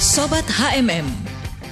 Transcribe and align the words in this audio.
Sobat 0.00 0.48
HMM, 0.48 1.04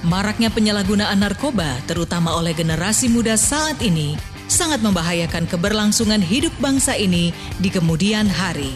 maraknya 0.05 0.53
penyalahgunaan 0.53 1.17
narkoba 1.17 1.81
terutama 1.89 2.37
oleh 2.37 2.53
generasi 2.53 3.09
muda 3.09 3.33
saat 3.33 3.81
ini 3.81 4.21
sangat 4.45 4.85
membahayakan 4.85 5.49
keberlangsungan 5.49 6.21
hidup 6.21 6.53
bangsa 6.61 6.93
ini 6.93 7.33
di 7.57 7.73
kemudian 7.73 8.29
hari. 8.29 8.69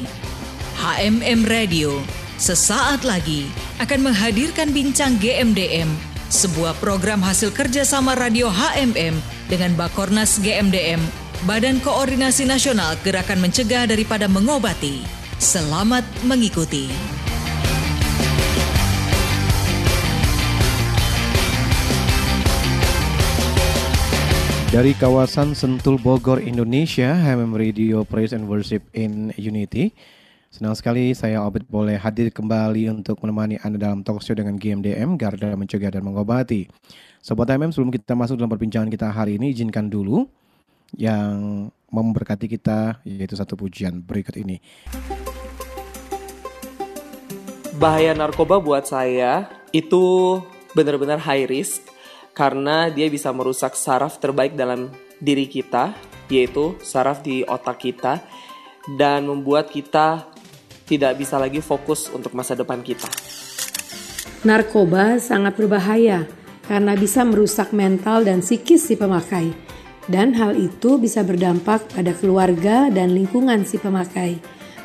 HMM 0.82 1.46
Radio 1.46 2.02
sesaat 2.42 3.06
lagi 3.06 3.46
akan 3.78 4.10
menghadirkan 4.10 4.74
Bincang 4.74 5.22
GMDM, 5.22 5.86
sebuah 6.34 6.74
program 6.82 7.22
hasil 7.22 7.54
kerjasama 7.54 8.18
Radio 8.18 8.50
HMM 8.50 9.22
dengan 9.54 9.78
Bakornas 9.78 10.42
GMDM, 10.42 10.98
Badan 11.46 11.78
Koordinasi 11.78 12.50
Nasional 12.50 12.98
Gerakan 13.06 13.38
Mencegah 13.38 13.86
Daripada 13.86 14.26
Mengobati. 14.26 15.06
Selamat 15.38 16.02
mengikuti. 16.26 16.90
Dari 24.74 24.98
kawasan 24.98 25.54
Sentul 25.54 26.02
Bogor, 26.02 26.42
Indonesia, 26.42 27.14
HMM 27.14 27.54
Radio 27.54 28.02
Praise 28.02 28.34
and 28.34 28.50
Worship 28.50 28.82
in 28.98 29.30
Unity. 29.38 29.94
Senang 30.50 30.74
sekali 30.74 31.14
saya 31.14 31.46
Obed 31.46 31.70
boleh 31.70 31.94
hadir 31.94 32.34
kembali 32.34 32.90
untuk 32.90 33.22
menemani 33.22 33.62
Anda 33.62 33.78
dalam 33.78 34.02
talk 34.02 34.26
show 34.26 34.34
dengan 34.34 34.58
GMDM, 34.58 35.14
Garda 35.14 35.54
Mencegah 35.54 35.94
dan 35.94 36.02
Mengobati. 36.02 36.66
Sobat 37.22 37.54
HMM, 37.54 37.70
sebelum 37.70 37.94
kita 37.94 38.18
masuk 38.18 38.34
dalam 38.34 38.50
perbincangan 38.50 38.90
kita 38.90 39.14
hari 39.14 39.38
ini, 39.38 39.54
izinkan 39.54 39.94
dulu 39.94 40.26
yang 40.98 41.70
memberkati 41.94 42.50
kita, 42.50 42.98
yaitu 43.06 43.38
satu 43.38 43.54
pujian 43.54 44.02
berikut 44.02 44.34
ini. 44.42 44.58
Bahaya 47.78 48.18
narkoba 48.18 48.58
buat 48.58 48.90
saya 48.90 49.54
itu 49.70 50.42
benar-benar 50.74 51.22
high 51.22 51.46
risk 51.46 51.93
karena 52.34 52.90
dia 52.90 53.08
bisa 53.08 53.30
merusak 53.30 53.78
saraf 53.78 54.18
terbaik 54.18 54.58
dalam 54.58 54.90
diri 55.22 55.46
kita, 55.46 55.94
yaitu 56.28 56.76
saraf 56.82 57.22
di 57.22 57.46
otak 57.46 57.78
kita, 57.80 58.20
dan 58.98 59.30
membuat 59.30 59.70
kita 59.70 60.28
tidak 60.84 61.16
bisa 61.16 61.40
lagi 61.40 61.64
fokus 61.64 62.12
untuk 62.12 62.36
masa 62.36 62.58
depan 62.58 62.84
kita. 62.84 63.08
Narkoba 64.44 65.24
sangat 65.24 65.56
berbahaya 65.56 66.28
karena 66.68 67.00
bisa 67.00 67.24
merusak 67.24 67.72
mental 67.72 68.28
dan 68.28 68.44
psikis 68.44 68.92
si 68.92 69.00
pemakai, 69.00 69.56
dan 70.12 70.36
hal 70.36 70.58
itu 70.60 71.00
bisa 71.00 71.24
berdampak 71.24 71.88
pada 71.96 72.12
keluarga 72.12 72.92
dan 72.92 73.16
lingkungan 73.16 73.64
si 73.64 73.80
pemakai. 73.80 74.36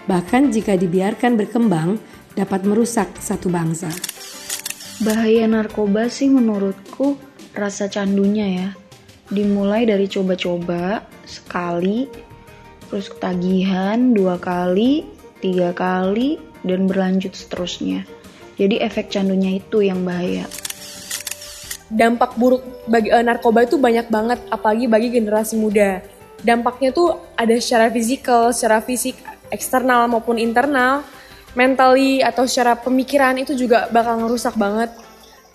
Bahkan 0.07 0.55
jika 0.55 0.79
dibiarkan 0.79 1.35
berkembang, 1.35 1.99
dapat 2.39 2.63
merusak 2.63 3.19
satu 3.19 3.51
bangsa. 3.51 3.91
Bahaya 5.03 5.47
narkoba 5.51 6.07
sih 6.07 6.31
menurutku 6.31 7.28
rasa 7.59 7.91
candunya 7.91 8.47
ya. 8.47 8.69
Dimulai 9.29 9.85
dari 9.85 10.09
coba-coba 10.09 11.05
sekali, 11.29 12.09
terus 12.89 13.13
ketagihan 13.13 14.15
dua 14.17 14.41
kali, 14.41 15.05
tiga 15.45 15.77
kali, 15.77 16.41
dan 16.65 16.89
berlanjut 16.89 17.37
seterusnya. 17.37 18.09
Jadi 18.57 18.81
efek 18.81 19.13
candunya 19.13 19.59
itu 19.61 19.85
yang 19.85 20.03
bahaya. 20.07 20.49
Dampak 21.89 22.37
buruk 22.37 22.65
bagi 22.89 23.09
uh, 23.13 23.21
narkoba 23.21 23.69
itu 23.69 23.77
banyak 23.77 24.09
banget, 24.09 24.41
apalagi 24.49 24.87
bagi 24.89 25.09
generasi 25.13 25.61
muda. 25.61 26.01
Dampaknya 26.41 26.95
tuh 26.95 27.19
ada 27.35 27.53
secara 27.59 27.91
fisikal, 27.91 28.55
secara 28.55 28.79
fisik, 28.81 29.19
eksternal 29.51 30.07
maupun 30.09 30.37
internal, 30.39 31.03
mentally 31.57 32.21
atau 32.21 32.45
secara 32.45 32.77
pemikiran 32.77 33.35
itu 33.41 33.57
juga 33.57 33.89
bakal 33.89 34.21
ngerusak 34.21 34.55
banget. 34.55 34.93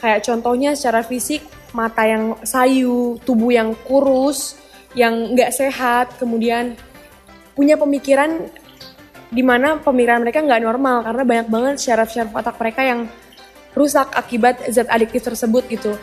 Kayak 0.01 0.25
contohnya 0.27 0.75
secara 0.75 1.05
fisik, 1.05 1.45
mata 1.73 2.05
yang 2.05 2.37
sayu, 2.45 3.17
tubuh 3.25 3.49
yang 3.49 3.73
kurus, 3.83 4.55
yang 4.93 5.33
nggak 5.33 5.51
sehat, 5.51 6.15
kemudian 6.21 6.77
punya 7.57 7.77
pemikiran 7.77 8.49
di 9.33 9.41
mana 9.41 9.81
pemikiran 9.81 10.21
mereka 10.21 10.45
nggak 10.45 10.61
normal 10.61 11.01
karena 11.01 11.23
banyak 11.25 11.47
banget 11.49 11.75
syaraf-syaraf 11.81 12.37
otak 12.37 12.55
mereka 12.61 12.81
yang 12.85 12.99
rusak 13.73 14.13
akibat 14.13 14.61
zat 14.69 14.85
adiktif 14.93 15.25
tersebut 15.25 15.65
gitu. 15.73 15.97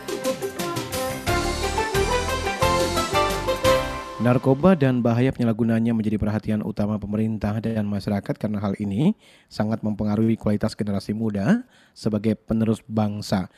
Narkoba 4.21 4.77
dan 4.77 5.01
bahaya 5.01 5.33
penyalahgunanya 5.33 5.97
menjadi 5.97 6.21
perhatian 6.21 6.61
utama 6.61 7.01
pemerintah 7.01 7.57
dan 7.57 7.89
masyarakat 7.89 8.37
karena 8.37 8.61
hal 8.61 8.77
ini 8.77 9.17
sangat 9.49 9.81
mempengaruhi 9.81 10.37
kualitas 10.37 10.77
generasi 10.77 11.17
muda 11.17 11.65
sebagai 11.97 12.37
penerus 12.37 12.85
bangsa. 12.85 13.49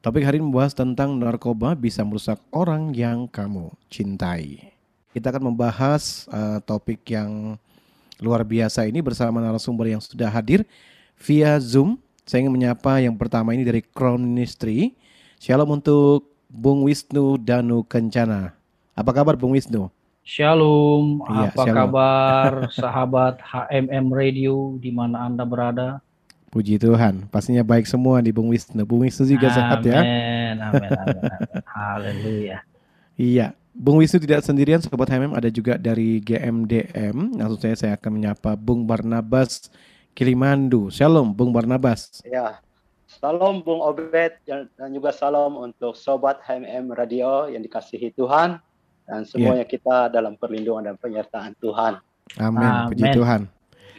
Topik 0.00 0.24
hari 0.24 0.40
ini 0.40 0.48
membahas 0.48 0.72
tentang 0.72 1.12
narkoba 1.20 1.76
bisa 1.76 2.00
merusak 2.00 2.40
orang 2.56 2.88
yang 2.96 3.28
kamu 3.28 3.68
cintai. 3.92 4.72
Kita 5.12 5.28
akan 5.28 5.52
membahas 5.52 6.24
uh, 6.32 6.56
topik 6.64 7.04
yang 7.12 7.60
luar 8.16 8.40
biasa 8.40 8.88
ini 8.88 9.04
bersama 9.04 9.44
narasumber 9.44 9.92
yang 9.92 10.00
sudah 10.00 10.32
hadir 10.32 10.64
via 11.20 11.60
Zoom. 11.60 12.00
Saya 12.24 12.48
ingin 12.48 12.56
menyapa 12.56 12.96
yang 13.04 13.12
pertama 13.12 13.52
ini 13.52 13.60
dari 13.60 13.84
Crown 13.84 14.24
Ministry. 14.24 14.96
Shalom 15.36 15.68
untuk 15.68 16.32
Bung 16.48 16.80
Wisnu 16.88 17.36
Danu 17.36 17.84
Kencana. 17.84 18.56
Apa 18.96 19.12
kabar 19.12 19.36
Bung 19.36 19.52
Wisnu? 19.52 19.92
Shalom, 20.24 21.20
iya, 21.28 21.52
apa 21.52 21.60
shalom. 21.68 21.76
kabar 21.76 22.50
sahabat 22.80 23.36
HMM 23.44 24.08
Radio 24.16 24.80
di 24.80 24.96
mana 24.96 25.28
Anda 25.28 25.44
berada? 25.44 26.00
Puji 26.50 26.82
Tuhan, 26.82 27.30
pastinya 27.30 27.62
baik 27.62 27.86
semua 27.86 28.18
di 28.18 28.34
Bung 28.34 28.50
Wisnu. 28.50 28.82
Bung 28.82 29.06
Wisnu 29.06 29.22
juga 29.22 29.54
amen, 29.54 29.56
sehat 29.56 29.80
ya. 29.86 30.00
Amin, 30.02 30.56
amin, 30.58 30.90
amin. 30.98 31.22
Haleluya. 31.78 32.58
Iya, 33.14 33.46
Bung 33.70 34.02
Wisnu 34.02 34.18
tidak 34.18 34.42
sendirian, 34.42 34.82
Sobat 34.82 35.06
HMM 35.14 35.38
ada 35.38 35.46
juga 35.46 35.78
dari 35.78 36.18
GMDM. 36.18 37.38
Langsung 37.38 37.60
saya 37.62 37.76
saya 37.78 37.92
akan 37.94 38.10
menyapa 38.18 38.58
Bung 38.58 38.82
Barnabas 38.82 39.70
Kilimandu. 40.10 40.90
Shalom, 40.90 41.30
Bung 41.30 41.54
Barnabas. 41.54 42.18
Ya, 42.26 42.58
Salam 43.10 43.66
Bung 43.66 43.82
Obed 43.82 44.38
dan 44.46 44.70
juga 44.94 45.10
salam 45.10 45.58
untuk 45.58 45.98
Sobat 45.98 46.38
HMM 46.46 46.94
Radio 46.94 47.50
yang 47.50 47.60
dikasihi 47.60 48.14
Tuhan 48.14 48.62
dan 49.04 49.26
semuanya 49.26 49.66
ya. 49.66 49.72
kita 49.74 49.96
dalam 50.14 50.38
perlindungan 50.38 50.88
dan 50.88 50.96
penyertaan 50.96 51.58
Tuhan. 51.58 51.98
Amin, 52.38 52.62
Amin. 52.62 52.88
puji 52.94 53.06
Tuhan. 53.10 53.50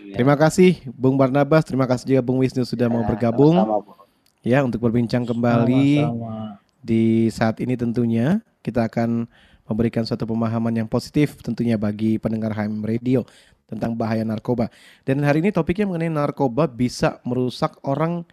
Ya. 0.01 0.16
Terima 0.17 0.35
kasih 0.35 0.81
Bung 0.97 1.16
Barnabas, 1.16 1.63
terima 1.63 1.85
kasih 1.85 2.17
juga 2.17 2.22
Bung 2.25 2.41
Wisnu 2.41 2.66
sudah 2.66 2.89
ya, 2.89 2.94
mau 2.94 3.03
bergabung. 3.06 3.56
Sama-sama. 3.56 4.00
Ya, 4.41 4.66
untuk 4.66 4.81
berbincang 4.81 5.22
kembali 5.22 6.01
sama-sama. 6.01 6.57
di 6.81 7.29
saat 7.29 7.62
ini 7.62 7.78
tentunya 7.78 8.41
kita 8.66 8.89
akan 8.89 9.29
memberikan 9.69 10.03
suatu 10.03 10.25
pemahaman 10.25 10.73
yang 10.84 10.89
positif 10.89 11.39
tentunya 11.39 11.78
bagi 11.78 12.17
pendengar 12.17 12.51
HM 12.51 12.81
Radio 12.81 13.23
tentang 13.72 13.95
bahaya 13.95 14.28
narkoba. 14.28 14.67
Dan 15.07 15.23
hari 15.23 15.39
ini 15.39 15.56
topiknya 15.56 15.88
mengenai 15.88 16.12
narkoba 16.12 16.68
bisa 16.68 17.23
merusak 17.23 17.79
orang 17.88 18.28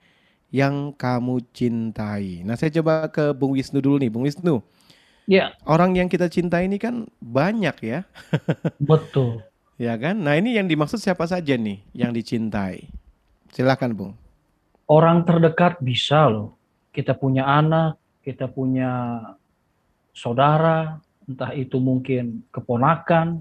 yang 0.50 0.91
kamu 0.97 1.45
cintai. 1.55 2.43
Nah, 2.43 2.59
saya 2.59 2.75
coba 2.81 3.06
ke 3.06 3.31
Bung 3.37 3.55
Wisnu 3.55 3.79
dulu 3.79 4.03
nih, 4.03 4.11
Bung 4.11 4.27
Wisnu. 4.27 4.59
Ya. 5.29 5.53
Orang 5.69 5.95
yang 5.95 6.09
kita 6.09 6.27
cintai 6.27 6.67
ini 6.67 6.81
kan 6.81 7.05
banyak 7.21 7.77
ya. 7.85 8.00
Betul. 8.81 9.45
Ya 9.78 9.94
kan? 9.94 10.19
Nah 10.19 10.34
ini 10.34 10.59
yang 10.59 10.66
dimaksud 10.66 10.99
siapa 10.99 11.22
saja 11.31 11.55
nih 11.55 11.78
yang 11.94 12.11
dicintai? 12.11 12.91
Silakan 13.55 13.94
Bung. 13.94 14.12
Orang 14.91 15.22
terdekat 15.22 15.78
bisa 15.78 16.27
loh. 16.27 16.59
Kita 16.91 17.15
punya 17.15 17.47
anak, 17.47 17.94
kita 18.27 18.50
punya 18.50 19.22
saudara, 20.11 20.99
entah 21.31 21.55
itu 21.55 21.78
mungkin 21.78 22.43
keponakan, 22.50 23.38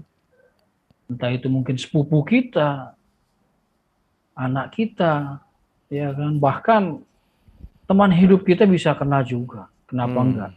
entah 1.10 1.30
itu 1.34 1.50
mungkin 1.50 1.74
sepupu 1.74 2.22
kita, 2.22 2.94
anak 4.38 4.78
kita, 4.78 5.42
ya 5.90 6.14
kan? 6.14 6.38
Bahkan 6.38 6.82
teman 7.90 8.14
hidup 8.14 8.46
kita 8.46 8.62
bisa 8.62 8.94
kena 8.94 9.26
juga. 9.26 9.66
Kenapa 9.90 10.22
hmm. 10.22 10.28
enggak? 10.30 10.52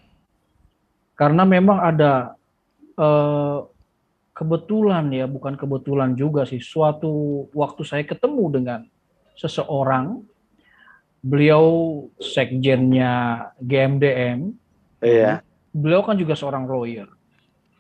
Karena 1.17 1.44
memang 1.47 1.79
ada 1.81 2.38
uh, 3.00 3.70
kebetulan 4.41 5.05
ya, 5.13 5.29
bukan 5.29 5.53
kebetulan 5.53 6.17
juga 6.17 6.49
sih. 6.49 6.57
Suatu 6.57 7.45
waktu 7.53 7.85
saya 7.85 8.01
ketemu 8.01 8.45
dengan 8.49 8.81
seseorang, 9.38 10.25
beliau 11.21 11.65
sekjennya 12.17 13.45
GMDM. 13.61 14.49
Iya. 15.05 15.45
Beliau 15.69 16.01
kan 16.01 16.17
juga 16.17 16.33
seorang 16.33 16.65
lawyer. 16.65 17.05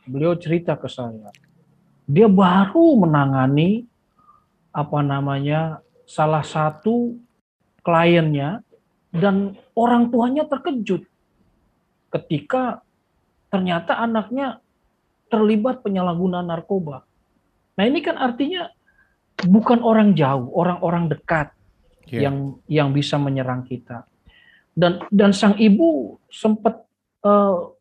Beliau 0.05 0.37
cerita 0.37 0.77
ke 0.77 0.85
saya, 0.85 1.33
dia 2.05 2.29
baru 2.29 2.93
menangani 2.93 3.89
apa 4.69 5.01
namanya 5.01 5.81
salah 6.05 6.45
satu 6.45 7.17
kliennya 7.81 8.61
dan 9.11 9.57
orang 9.73 10.13
tuanya 10.13 10.47
terkejut 10.47 11.03
ketika 12.11 12.79
ternyata 13.51 13.99
anaknya 13.99 14.63
terlibat 15.31 15.79
penyalahgunaan 15.79 16.51
narkoba. 16.51 17.07
Nah 17.79 17.83
ini 17.87 18.03
kan 18.03 18.19
artinya 18.19 18.67
bukan 19.47 19.79
orang 19.81 20.11
jauh, 20.13 20.51
orang-orang 20.51 21.07
dekat 21.07 21.55
yeah. 22.11 22.27
yang 22.27 22.59
yang 22.67 22.89
bisa 22.91 23.15
menyerang 23.15 23.63
kita. 23.63 24.05
dan 24.71 25.03
dan 25.11 25.35
sang 25.35 25.59
ibu 25.59 26.15
sempat 26.31 26.79
uh, 27.27 27.75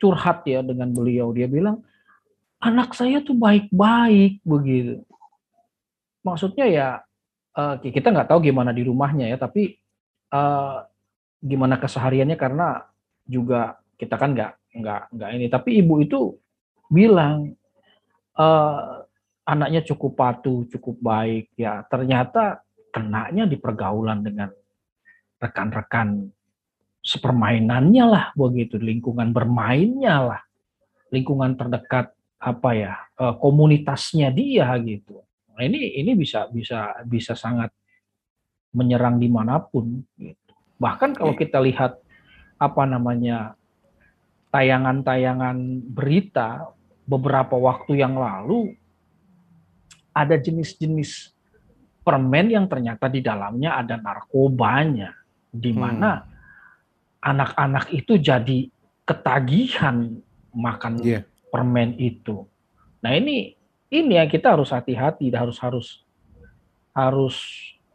curhat 0.00 0.44
ya 0.48 0.64
dengan 0.64 0.88
beliau 0.90 1.28
dia 1.36 1.44
bilang 1.44 1.84
anak 2.60 2.96
saya 2.96 3.20
tuh 3.20 3.36
baik-baik 3.36 4.40
begitu 4.44 5.04
maksudnya 6.24 6.66
ya 6.68 6.88
uh, 7.56 7.76
kita 7.80 8.08
nggak 8.08 8.32
tahu 8.32 8.48
gimana 8.48 8.72
di 8.72 8.82
rumahnya 8.84 9.28
ya 9.28 9.36
tapi 9.36 9.76
uh, 10.32 10.88
gimana 11.44 11.76
kesehariannya 11.76 12.40
karena 12.40 12.88
juga 13.28 13.76
kita 14.00 14.16
kan 14.16 14.32
nggak 14.32 14.52
nggak 14.74 15.02
nggak 15.14 15.30
ini. 15.38 15.46
Tapi 15.48 15.70
ibu 15.80 16.02
itu 16.02 16.20
bilang 16.90 17.54
uh, 18.36 19.06
anaknya 19.46 19.80
cukup 19.86 20.18
patuh 20.18 20.66
cukup 20.68 20.98
baik. 21.00 21.54
Ya 21.54 21.86
ternyata 21.86 22.60
kenanya 22.90 23.46
di 23.46 23.56
pergaulan 23.58 24.22
dengan 24.22 24.50
rekan-rekan 25.38 26.30
sepermainannya 27.04 28.04
lah 28.04 28.24
begitu. 28.34 28.80
Lingkungan 28.80 29.30
bermainnya 29.30 30.34
lah. 30.34 30.42
Lingkungan 31.12 31.54
terdekat 31.54 32.10
apa 32.44 32.70
ya 32.76 32.92
eh, 33.16 33.34
komunitasnya 33.40 34.28
dia 34.28 34.68
gitu. 34.84 35.24
Nah, 35.54 35.62
ini 35.64 35.96
ini 36.02 36.12
bisa 36.18 36.50
bisa 36.50 36.92
bisa 37.06 37.32
sangat 37.32 37.70
menyerang 38.74 39.22
di 39.22 39.30
mana 39.30 39.62
pun 39.62 40.02
gitu. 40.18 40.52
Bahkan 40.82 41.14
kalau 41.14 41.32
kita 41.38 41.62
lihat 41.62 41.96
apa 42.58 42.82
namanya 42.84 43.54
tayangan-tayangan 44.54 45.82
berita 45.90 46.70
beberapa 47.02 47.58
waktu 47.58 47.98
yang 47.98 48.14
lalu 48.14 48.78
ada 50.14 50.38
jenis-jenis 50.38 51.34
permen 52.06 52.54
yang 52.54 52.70
ternyata 52.70 53.10
di 53.10 53.18
dalamnya 53.18 53.74
ada 53.74 53.98
narkobanya 53.98 55.10
di 55.50 55.74
mana 55.74 56.22
hmm 56.22 56.34
anak-anak 57.24 57.88
itu 57.96 58.20
jadi 58.20 58.68
ketagihan 59.08 60.20
makan 60.52 61.00
yeah. 61.00 61.24
permen 61.48 61.96
itu. 61.96 62.44
Nah 63.00 63.16
ini 63.16 63.56
ini 63.88 64.20
yang 64.20 64.28
kita 64.28 64.52
harus 64.52 64.70
hati-hati, 64.70 65.32
harus 65.32 65.56
harus 65.58 65.88
harus 66.92 67.36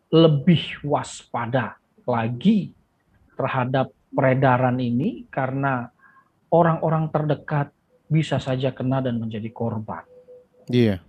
lebih 0.09 0.81
waspada 0.81 1.77
lagi 2.03 2.73
terhadap 3.37 3.93
peredaran 4.09 4.81
ini 4.81 5.29
karena 5.29 5.93
orang-orang 6.49 7.09
terdekat 7.13 7.73
bisa 8.09 8.41
saja 8.41 8.73
kena 8.73 9.01
dan 9.01 9.21
menjadi 9.21 9.49
korban. 9.53 10.05
Iya. 10.69 11.01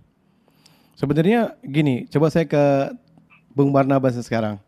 Sebenarnya 0.97 1.57
gini, 1.65 2.05
coba 2.09 2.29
saya 2.29 2.45
ke 2.45 2.93
Bung 3.53 3.73
Barnabas 3.73 4.17
sekarang. 4.21 4.61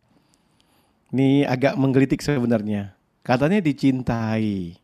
Ini 1.14 1.46
agak 1.46 1.78
menggelitik 1.78 2.26
sebenarnya 2.26 2.98
katanya 3.24 3.64
dicintai. 3.64 4.76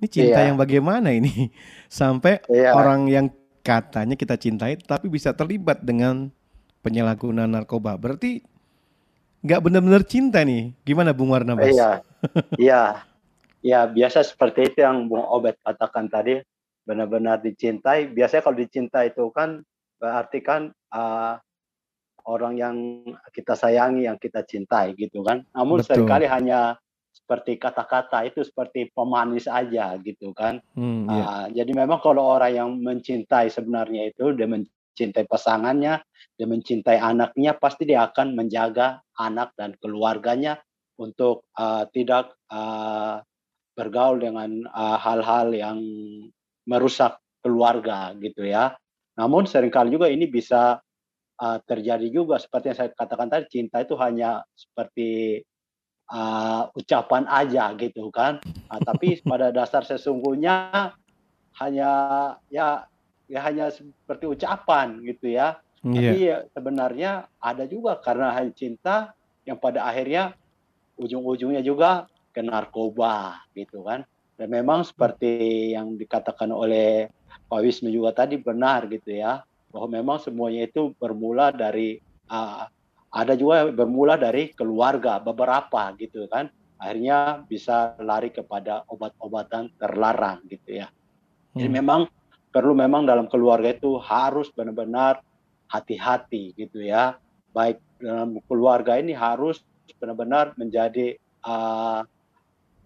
Ini 0.00 0.06
cinta 0.10 0.40
iya. 0.42 0.48
yang 0.50 0.58
bagaimana 0.58 1.14
ini? 1.14 1.48
Sampai 1.88 2.42
iya. 2.50 2.74
orang 2.74 3.06
yang 3.06 3.26
katanya 3.62 4.18
kita 4.18 4.34
cintai 4.36 4.74
tapi 4.76 5.06
bisa 5.06 5.32
terlibat 5.32 5.80
dengan 5.80 6.28
penyalahgunaan 6.82 7.54
narkoba. 7.54 7.94
Berarti 7.96 8.42
nggak 9.46 9.60
benar-benar 9.62 10.02
cinta 10.04 10.42
nih. 10.42 10.74
Gimana 10.82 11.14
Bung 11.14 11.32
Warna 11.32 11.54
Bas? 11.54 11.72
Iya. 11.72 11.90
Iya. 12.60 12.82
Ya 13.60 13.84
biasa 13.84 14.24
seperti 14.24 14.72
itu 14.72 14.80
yang 14.80 15.04
Bung 15.08 15.24
Obet 15.24 15.60
katakan 15.60 16.08
tadi 16.08 16.40
benar-benar 16.88 17.44
dicintai. 17.44 18.08
Biasanya 18.08 18.42
kalau 18.44 18.56
dicintai 18.56 19.12
itu 19.12 19.28
kan 19.30 19.60
berarti 20.00 20.40
kan 20.40 20.72
uh, 20.96 21.36
orang 22.24 22.54
yang 22.56 22.76
kita 23.32 23.52
sayangi, 23.52 24.08
yang 24.08 24.16
kita 24.16 24.44
cintai 24.44 24.96
gitu 24.96 25.20
kan. 25.20 25.44
Namun 25.52 25.84
Betul. 25.84 26.00
sering 26.00 26.08
kali 26.08 26.26
hanya 26.28 26.80
seperti 27.10 27.58
kata-kata 27.58 28.22
itu 28.26 28.40
seperti 28.46 28.88
pemanis 28.94 29.50
aja 29.50 29.98
gitu 30.00 30.30
kan. 30.32 30.62
Hmm, 30.78 31.10
yeah. 31.10 31.26
uh, 31.26 31.46
jadi 31.50 31.72
memang 31.74 31.98
kalau 32.00 32.38
orang 32.38 32.52
yang 32.54 32.70
mencintai 32.78 33.50
sebenarnya 33.50 34.14
itu 34.14 34.30
dia 34.34 34.46
mencintai 34.46 35.26
pasangannya, 35.26 36.02
dia 36.38 36.46
mencintai 36.46 36.98
anaknya, 37.02 37.58
pasti 37.58 37.86
dia 37.86 38.06
akan 38.06 38.38
menjaga 38.38 39.02
anak 39.18 39.52
dan 39.58 39.74
keluarganya 39.82 40.62
untuk 40.98 41.50
uh, 41.58 41.88
tidak 41.90 42.34
uh, 42.52 43.18
bergaul 43.80 44.20
dengan 44.20 44.68
hal-hal 44.76 45.48
uh, 45.48 45.56
yang 45.56 45.78
merusak 46.68 47.16
keluarga 47.40 48.12
gitu 48.20 48.44
ya. 48.44 48.76
Namun 49.16 49.48
sering 49.48 49.72
kali 49.72 49.88
juga 49.88 50.12
ini 50.12 50.28
bisa 50.28 50.76
uh, 51.40 51.58
terjadi 51.64 52.04
juga 52.12 52.36
seperti 52.36 52.72
yang 52.72 52.78
saya 52.78 52.90
katakan 52.92 53.32
tadi 53.32 53.46
cinta 53.48 53.80
itu 53.80 53.96
hanya 53.96 54.44
seperti 54.52 55.40
uh, 56.12 56.68
ucapan 56.76 57.24
aja 57.24 57.72
gitu 57.80 58.12
kan. 58.12 58.44
Uh, 58.68 58.80
tapi 58.84 59.16
pada 59.30 59.48
dasar 59.48 59.82
sesungguhnya 59.88 60.92
hanya 61.58 61.90
ya 62.52 62.84
ya 63.26 63.40
hanya 63.42 63.72
seperti 63.72 64.28
ucapan 64.28 65.00
gitu 65.08 65.32
ya. 65.32 65.56
Yeah. 65.80 65.96
Tapi 65.96 66.16
ya, 66.20 66.36
sebenarnya 66.52 67.10
ada 67.40 67.64
juga 67.64 67.96
karena 68.04 68.36
hanya 68.36 68.52
cinta 68.52 68.96
yang 69.48 69.56
pada 69.56 69.88
akhirnya 69.88 70.36
ujung-ujungnya 71.00 71.64
juga 71.64 72.04
ke 72.30 72.40
narkoba 72.42 73.44
gitu 73.52 73.82
kan. 73.84 74.06
Dan 74.40 74.48
memang 74.48 74.86
seperti 74.88 75.76
yang 75.76 76.00
dikatakan 76.00 76.48
oleh 76.48 77.12
Pak 77.50 77.60
Wisnu 77.60 77.90
juga 77.90 78.24
tadi 78.24 78.38
benar 78.38 78.86
gitu 78.86 79.10
ya 79.10 79.42
bahwa 79.70 79.88
memang 79.90 80.18
semuanya 80.22 80.66
itu 80.66 80.94
bermula 80.98 81.54
dari 81.54 81.98
uh, 82.30 82.66
ada 83.10 83.34
juga 83.34 83.70
bermula 83.70 84.14
dari 84.14 84.54
keluarga 84.54 85.18
beberapa 85.18 85.90
gitu 85.98 86.30
kan 86.30 86.50
akhirnya 86.78 87.42
bisa 87.46 87.98
lari 87.98 88.30
kepada 88.30 88.86
obat-obatan 88.86 89.70
terlarang 89.78 90.42
gitu 90.46 90.82
ya 90.82 90.88
jadi 91.54 91.70
hmm. 91.70 91.76
memang 91.82 92.00
perlu 92.50 92.74
memang 92.74 93.06
dalam 93.06 93.26
keluarga 93.30 93.70
itu 93.70 93.98
harus 93.98 94.50
benar-benar 94.54 95.22
hati-hati 95.70 96.54
gitu 96.54 96.82
ya 96.82 97.18
baik 97.54 97.78
dalam 97.98 98.38
keluarga 98.46 98.98
ini 98.98 99.14
harus 99.14 99.62
benar-benar 99.98 100.54
menjadi 100.54 101.18
uh, 101.46 102.06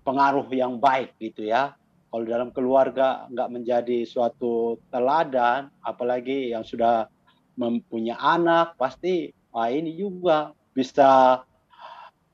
pengaruh 0.05 0.47
yang 0.53 0.77
baik 0.79 1.17
gitu 1.19 1.49
ya 1.49 1.75
kalau 2.13 2.25
dalam 2.29 2.55
keluarga 2.55 3.27
nggak 3.33 3.51
menjadi 3.51 3.99
suatu 4.07 4.79
teladan 4.93 5.73
apalagi 5.83 6.55
yang 6.55 6.63
sudah 6.63 7.11
mempunyai 7.59 8.15
anak 8.21 8.79
pasti 8.79 9.35
Nah, 9.55 9.71
ini 9.71 9.95
juga 9.95 10.51
bisa 10.75 11.39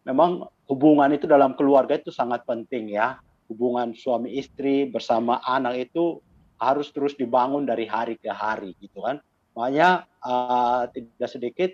memang 0.08 0.48
hubungan 0.72 1.12
itu 1.12 1.28
dalam 1.28 1.52
keluarga 1.52 2.00
itu 2.00 2.08
sangat 2.08 2.48
penting 2.48 2.96
ya. 2.96 3.20
Hubungan 3.52 3.92
suami 3.92 4.40
istri 4.40 4.88
bersama 4.88 5.44
anak 5.44 5.92
itu 5.92 6.24
harus 6.56 6.88
terus 6.96 7.12
dibangun 7.20 7.68
dari 7.68 7.84
hari 7.84 8.16
ke 8.16 8.32
hari 8.32 8.72
gitu 8.80 9.04
kan. 9.04 9.20
Makanya 9.52 10.08
uh, 10.24 10.88
tidak 10.88 11.28
sedikit 11.28 11.70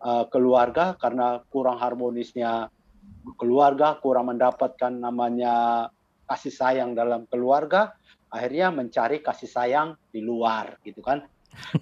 uh, 0.00 0.24
keluarga 0.32 0.96
karena 0.96 1.44
kurang 1.52 1.76
harmonisnya 1.76 2.72
keluarga, 3.34 3.98
kurang 3.98 4.30
mendapatkan 4.30 4.94
namanya 4.94 5.88
kasih 6.30 6.54
sayang 6.54 6.94
dalam 6.94 7.26
keluarga, 7.26 7.98
akhirnya 8.30 8.70
mencari 8.70 9.18
kasih 9.18 9.50
sayang 9.50 9.98
di 10.14 10.22
luar 10.22 10.78
gitu 10.86 11.02
kan. 11.02 11.26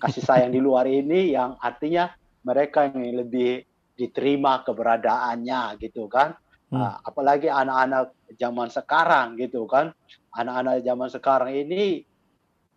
Kasih 0.01 0.23
sayang 0.25 0.55
di 0.55 0.61
luar 0.63 0.89
ini 0.89 1.35
yang 1.35 1.59
artinya 1.61 2.09
mereka 2.47 2.89
yang 2.89 3.25
lebih 3.25 3.65
diterima 3.97 4.65
keberadaannya 4.65 5.81
gitu 5.81 6.07
kan. 6.09 6.37
Hmm. 6.71 6.81
Uh, 6.81 6.95
apalagi 7.05 7.53
anak-anak 7.53 8.17
zaman 8.41 8.69
sekarang 8.73 9.37
gitu 9.37 9.69
kan. 9.69 9.93
Anak-anak 10.35 10.85
zaman 10.87 11.09
sekarang 11.11 11.53
ini 11.53 12.05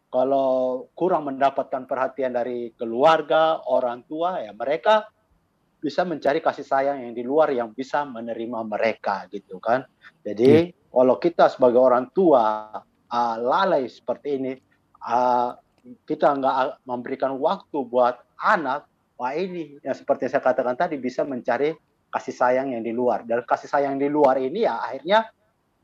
kalau 0.08 0.88
kurang 0.96 1.28
mendapatkan 1.28 1.84
perhatian 1.84 2.32
dari 2.32 2.72
keluarga, 2.80 3.60
orang 3.68 4.08
tua 4.08 4.40
ya 4.40 4.56
mereka 4.56 5.04
bisa 5.78 6.02
mencari 6.02 6.42
kasih 6.42 6.66
sayang 6.66 7.06
yang 7.06 7.14
di 7.14 7.22
luar 7.22 7.54
yang 7.54 7.70
bisa 7.72 8.02
menerima 8.04 8.66
mereka 8.66 9.30
gitu 9.30 9.62
kan. 9.62 9.86
Jadi 10.26 10.74
hmm. 10.74 10.90
kalau 10.90 11.16
kita 11.22 11.54
sebagai 11.54 11.78
orang 11.78 12.10
tua 12.12 12.74
uh, 13.08 13.36
lalai 13.38 13.86
seperti 13.86 14.42
ini, 14.42 14.54
uh, 15.06 15.54
kita 16.04 16.34
nggak 16.34 16.84
memberikan 16.90 17.38
waktu 17.38 17.78
buat 17.86 18.20
anak, 18.42 18.90
wah 19.16 19.34
ini 19.38 19.78
yang 19.86 19.96
seperti 19.96 20.28
saya 20.28 20.42
katakan 20.42 20.76
tadi 20.76 20.98
bisa 20.98 21.22
mencari 21.22 21.72
kasih 22.10 22.36
sayang 22.36 22.74
yang 22.74 22.82
di 22.82 22.92
luar. 22.92 23.24
Dan 23.24 23.46
kasih 23.46 23.70
sayang 23.70 24.02
di 24.02 24.10
luar 24.10 24.42
ini 24.42 24.66
ya 24.66 24.82
akhirnya 24.82 25.30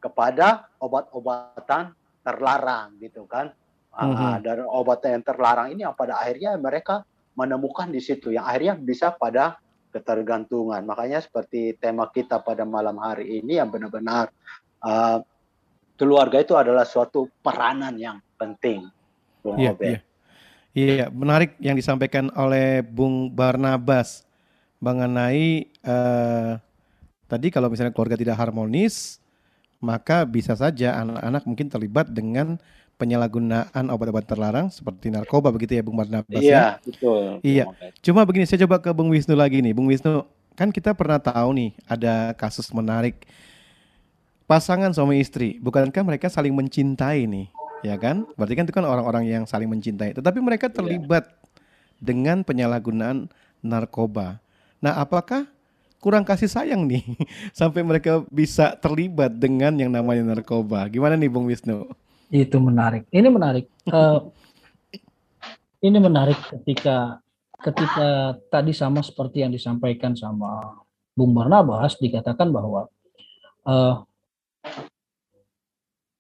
kepada 0.02 0.74
obat-obatan 0.82 1.94
terlarang 2.26 2.98
gitu 2.98 3.30
kan. 3.30 3.54
Mm 3.94 4.10
-hmm. 4.18 4.42
dan 4.42 4.66
obatan 4.66 5.22
yang 5.22 5.24
terlarang 5.24 5.70
ini 5.70 5.86
yang 5.86 5.94
pada 5.94 6.18
akhirnya 6.18 6.58
mereka 6.58 7.06
menemukan 7.38 7.94
di 7.94 8.02
situ 8.02 8.34
yang 8.34 8.46
akhirnya 8.46 8.74
bisa 8.74 9.14
pada 9.14 9.62
ketergantungan. 9.94 10.82
Makanya 10.82 11.22
seperti 11.22 11.78
tema 11.78 12.10
kita 12.10 12.42
pada 12.42 12.66
malam 12.66 12.98
hari 12.98 13.40
ini 13.40 13.62
yang 13.62 13.70
benar-benar 13.70 14.34
uh, 14.82 15.22
keluarga 15.94 16.42
itu 16.42 16.58
adalah 16.58 16.84
suatu 16.84 17.30
peranan 17.46 17.94
yang 18.02 18.18
penting. 18.36 18.90
Bung 19.46 19.62
yeah, 19.62 19.78
Yeah. 19.78 20.02
Iya, 20.74 21.06
menarik 21.14 21.54
yang 21.62 21.78
disampaikan 21.78 22.34
oleh 22.34 22.82
Bung 22.82 23.30
Barnabas 23.30 24.26
mengenai 24.82 25.70
uh, 25.86 26.58
tadi 27.30 27.54
kalau 27.54 27.70
misalnya 27.70 27.94
keluarga 27.94 28.18
tidak 28.18 28.42
harmonis, 28.42 29.22
maka 29.78 30.26
bisa 30.26 30.58
saja 30.58 30.98
anak-anak 30.98 31.46
mungkin 31.46 31.70
terlibat 31.70 32.10
dengan 32.10 32.58
penyalahgunaan 33.04 33.84
obat-obat 33.92 34.24
terlarang 34.24 34.72
seperti 34.72 35.12
narkoba 35.12 35.52
begitu 35.52 35.76
ya 35.76 35.84
Bung 35.84 36.00
Barnabas 36.00 36.40
Iya, 36.40 36.80
ya? 36.80 36.80
betul. 36.80 37.44
Iya. 37.44 37.68
Cuma 38.00 38.24
begini, 38.24 38.48
saya 38.48 38.64
coba 38.64 38.80
ke 38.80 38.96
Bung 38.96 39.12
Wisnu 39.12 39.36
lagi 39.36 39.60
nih. 39.60 39.76
Bung 39.76 39.92
Wisnu, 39.92 40.24
kan 40.56 40.72
kita 40.72 40.96
pernah 40.96 41.20
tahu 41.20 41.52
nih 41.52 41.70
ada 41.84 42.32
kasus 42.40 42.72
menarik 42.72 43.28
pasangan 44.48 44.96
suami 44.96 45.20
istri. 45.20 45.60
Bukankah 45.60 46.04
mereka 46.08 46.32
saling 46.32 46.56
mencintai 46.56 47.28
nih, 47.28 47.52
ya 47.84 48.00
kan? 48.00 48.24
Berarti 48.40 48.54
kan 48.56 48.64
itu 48.64 48.74
kan 48.74 48.88
orang-orang 48.88 49.28
yang 49.28 49.44
saling 49.44 49.68
mencintai. 49.68 50.16
Tetapi 50.16 50.40
mereka 50.40 50.72
terlibat 50.72 51.28
dengan 52.00 52.48
penyalahgunaan 52.48 53.28
narkoba. 53.60 54.40
Nah, 54.80 55.00
apakah 55.00 55.48
kurang 56.00 56.28
kasih 56.28 56.52
sayang 56.52 56.84
nih 56.84 57.04
sampai 57.60 57.80
mereka 57.84 58.24
bisa 58.28 58.76
terlibat 58.80 59.32
dengan 59.36 59.76
yang 59.76 59.92
namanya 59.92 60.24
narkoba? 60.24 60.88
Gimana 60.88 61.20
nih, 61.20 61.28
Bung 61.28 61.48
Wisnu? 61.52 61.88
Itu 62.34 62.58
menarik. 62.58 63.06
Ini 63.14 63.30
menarik. 63.30 63.70
Eh, 63.86 64.20
ini 65.86 65.98
menarik 66.02 66.40
ketika 66.50 67.22
ketika 67.62 68.36
tadi 68.50 68.74
sama 68.74 69.06
seperti 69.06 69.46
yang 69.46 69.54
disampaikan 69.54 70.18
sama 70.18 70.82
Bung 71.14 71.38
Barnabas 71.38 72.02
dikatakan 72.02 72.50
bahwa 72.50 72.90
eh, 73.70 73.96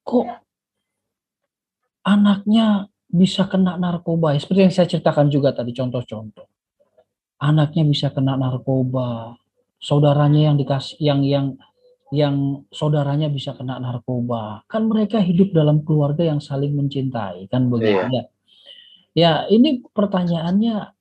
kok 0.05 0.27
anaknya 2.05 2.93
bisa 3.09 3.49
kena 3.49 3.79
narkoba 3.81 4.37
ya 4.37 4.39
seperti 4.41 4.61
yang 4.69 4.73
saya 4.73 4.87
ceritakan 4.89 5.33
juga 5.33 5.55
tadi 5.55 5.71
contoh-contoh 5.73 6.45
anaknya 7.41 7.83
bisa 7.87 8.11
kena 8.11 8.35
narkoba 8.35 9.39
saudaranya 9.79 10.51
yang 10.51 10.55
dikasih 10.59 10.97
yang 10.99 11.19
yang 11.23 11.45
yang 12.13 12.61
saudaranya 12.69 13.25
bisa 13.25 13.57
kena 13.57 13.81
narkoba 13.81 14.61
kan 14.69 14.85
mereka 14.85 15.17
hidup 15.17 15.49
dalam 15.49 15.81
keluarga 15.81 16.21
yang 16.21 16.37
saling 16.37 16.77
mencintai 16.77 17.49
kan 17.49 17.65
begitu 17.73 18.05
Iya. 18.05 18.09
ya 18.13 18.23
ya 19.17 19.31
ini 19.49 19.81
pertanyaannya 19.81 20.93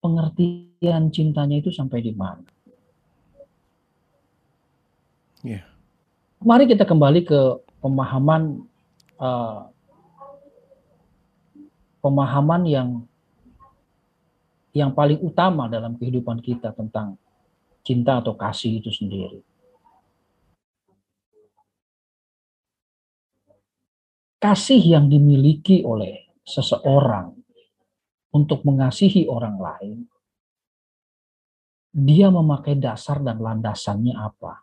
pengertian 0.00 1.12
cintanya 1.12 1.60
itu 1.60 1.68
sampai 1.68 2.00
di 2.00 2.12
mana 2.16 2.48
Iya. 5.44 5.62
mari 6.40 6.64
kita 6.64 6.88
kembali 6.88 7.20
ke 7.28 7.40
pemahaman 7.84 8.64
eh, 9.20 9.60
pemahaman 12.00 12.62
yang 12.64 12.88
yang 14.72 14.90
paling 14.96 15.20
utama 15.20 15.66
dalam 15.68 16.00
kehidupan 16.00 16.40
kita 16.40 16.72
tentang 16.72 17.18
cinta 17.88 18.20
atau 18.20 18.36
kasih 18.36 18.84
itu 18.84 18.92
sendiri. 18.92 19.40
Kasih 24.36 24.78
yang 24.84 25.08
dimiliki 25.08 25.80
oleh 25.80 26.28
seseorang 26.44 27.32
untuk 28.28 28.60
mengasihi 28.68 29.24
orang 29.24 29.56
lain, 29.56 29.98
dia 31.96 32.28
memakai 32.28 32.76
dasar 32.76 33.24
dan 33.24 33.40
landasannya 33.40 34.14
apa? 34.14 34.62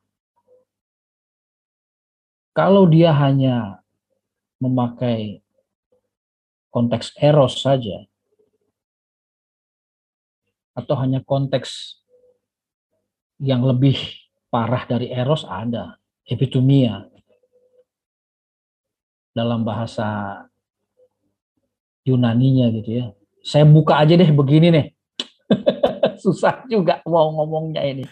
Kalau 2.53 2.85
dia 2.87 3.11
hanya 3.11 3.83
memakai 4.61 5.43
konteks 6.69 7.17
eros 7.19 7.59
saja, 7.59 8.05
atau 10.71 10.95
hanya 10.99 11.19
konteks 11.19 11.99
yang 13.39 13.63
lebih 13.65 13.97
parah 14.47 14.87
dari 14.87 15.11
eros 15.11 15.43
ada, 15.43 15.99
epitumia. 16.23 17.07
Dalam 19.35 19.67
bahasa 19.67 20.39
Yunaninya 22.07 22.71
gitu 22.71 23.03
ya. 23.03 23.05
Saya 23.43 23.67
buka 23.67 23.99
aja 23.99 24.15
deh 24.15 24.31
begini 24.31 24.71
nih. 24.71 24.85
Susah 26.23 26.63
juga 26.71 27.03
mau 27.03 27.33
ngomongnya 27.35 27.83
ini. 27.83 28.05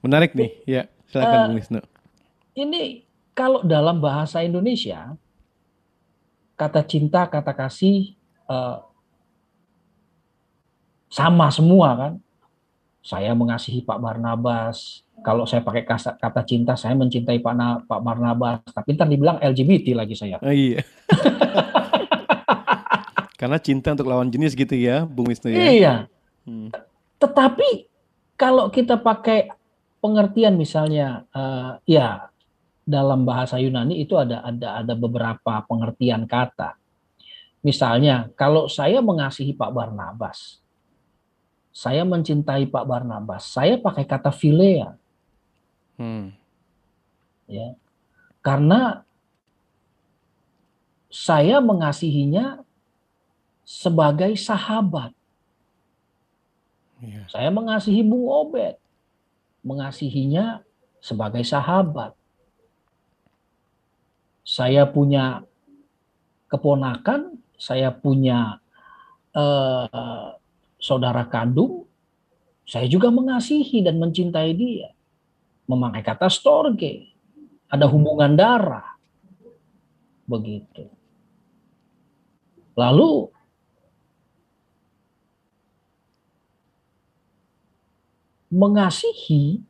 Menarik 0.00 0.32
nih. 0.32 0.50
Ya, 0.64 0.82
silakan 1.10 1.36
Eh, 1.36 1.42
Bung 1.44 1.56
Wisnu. 1.58 1.80
Ini 2.56 2.82
kalau 3.36 3.60
dalam 3.62 4.00
bahasa 4.00 4.40
Indonesia, 4.40 5.14
kata 6.56 6.80
cinta, 6.88 7.28
kata 7.28 7.52
kasih 7.52 8.14
eh, 8.48 8.78
sama 11.12 11.52
semua 11.52 11.88
kan. 11.98 12.12
Saya 13.02 13.34
mengasihi 13.34 13.82
Pak 13.82 13.98
Barnabas. 13.98 15.02
Kalau 15.26 15.42
saya 15.42 15.66
pakai 15.66 15.82
kasa- 15.82 16.14
kata 16.14 16.46
cinta, 16.46 16.78
saya 16.78 16.94
mencintai 16.94 17.42
Pak, 17.42 17.54
Na- 17.58 17.82
Pak 17.82 17.98
Barnabas. 17.98 18.62
Tapi 18.70 18.94
ntar 18.94 19.10
dibilang 19.10 19.42
LGBT 19.42 19.98
lagi 19.98 20.14
saya. 20.14 20.38
Oh, 20.38 20.54
iya. 20.54 20.86
Karena 23.42 23.58
cinta 23.58 23.90
untuk 23.90 24.06
lawan 24.06 24.30
jenis 24.30 24.54
gitu 24.54 24.78
ya, 24.78 25.02
Bung 25.02 25.26
Wisnu 25.26 25.50
ya. 25.50 25.66
Iya. 25.66 25.94
Hmm. 26.46 26.70
Tetapi 27.18 27.90
kalau 28.38 28.70
kita 28.70 29.02
pakai 29.02 29.50
pengertian 29.98 30.54
misalnya, 30.54 31.26
eh, 31.34 31.98
ya 31.98 32.30
dalam 32.86 33.26
bahasa 33.26 33.58
Yunani 33.58 33.98
itu 33.98 34.14
ada 34.14 34.46
ada 34.46 34.86
ada 34.86 34.94
beberapa 34.94 35.58
pengertian 35.66 36.30
kata. 36.30 36.78
Misalnya, 37.66 38.30
kalau 38.38 38.70
saya 38.70 39.02
mengasihi 39.02 39.58
Pak 39.58 39.74
Barnabas, 39.74 40.61
saya 41.72 42.04
mencintai 42.04 42.68
Pak 42.68 42.84
Barnabas, 42.84 43.48
saya 43.48 43.80
pakai 43.80 44.04
kata 44.04 44.28
philea, 44.28 44.94
Hmm. 45.96 46.32
ya, 47.48 47.76
karena 48.40 49.04
saya 51.12 51.60
mengasihinya 51.60 52.64
sebagai 53.62 54.32
sahabat. 54.40 55.12
Iya. 57.02 57.28
Saya 57.28 57.50
mengasihi 57.52 58.00
Bung 58.00 58.30
Obed, 58.30 58.78
mengasihinya 59.60 60.64
sebagai 61.02 61.42
sahabat. 61.42 62.14
Saya 64.42 64.88
punya 64.88 65.44
keponakan, 66.50 67.38
saya 67.56 67.92
punya 67.94 68.58
eh, 69.32 70.28
saudara 70.82 71.30
kandung, 71.30 71.86
saya 72.66 72.90
juga 72.90 73.14
mengasihi 73.14 73.86
dan 73.86 74.02
mencintai 74.02 74.50
dia. 74.58 74.90
Memakai 75.70 76.02
kata 76.02 76.26
storge, 76.26 77.06
ada 77.70 77.86
hubungan 77.86 78.34
darah. 78.34 78.98
Begitu. 80.26 80.90
Lalu 82.74 83.30
mengasihi 88.50 89.62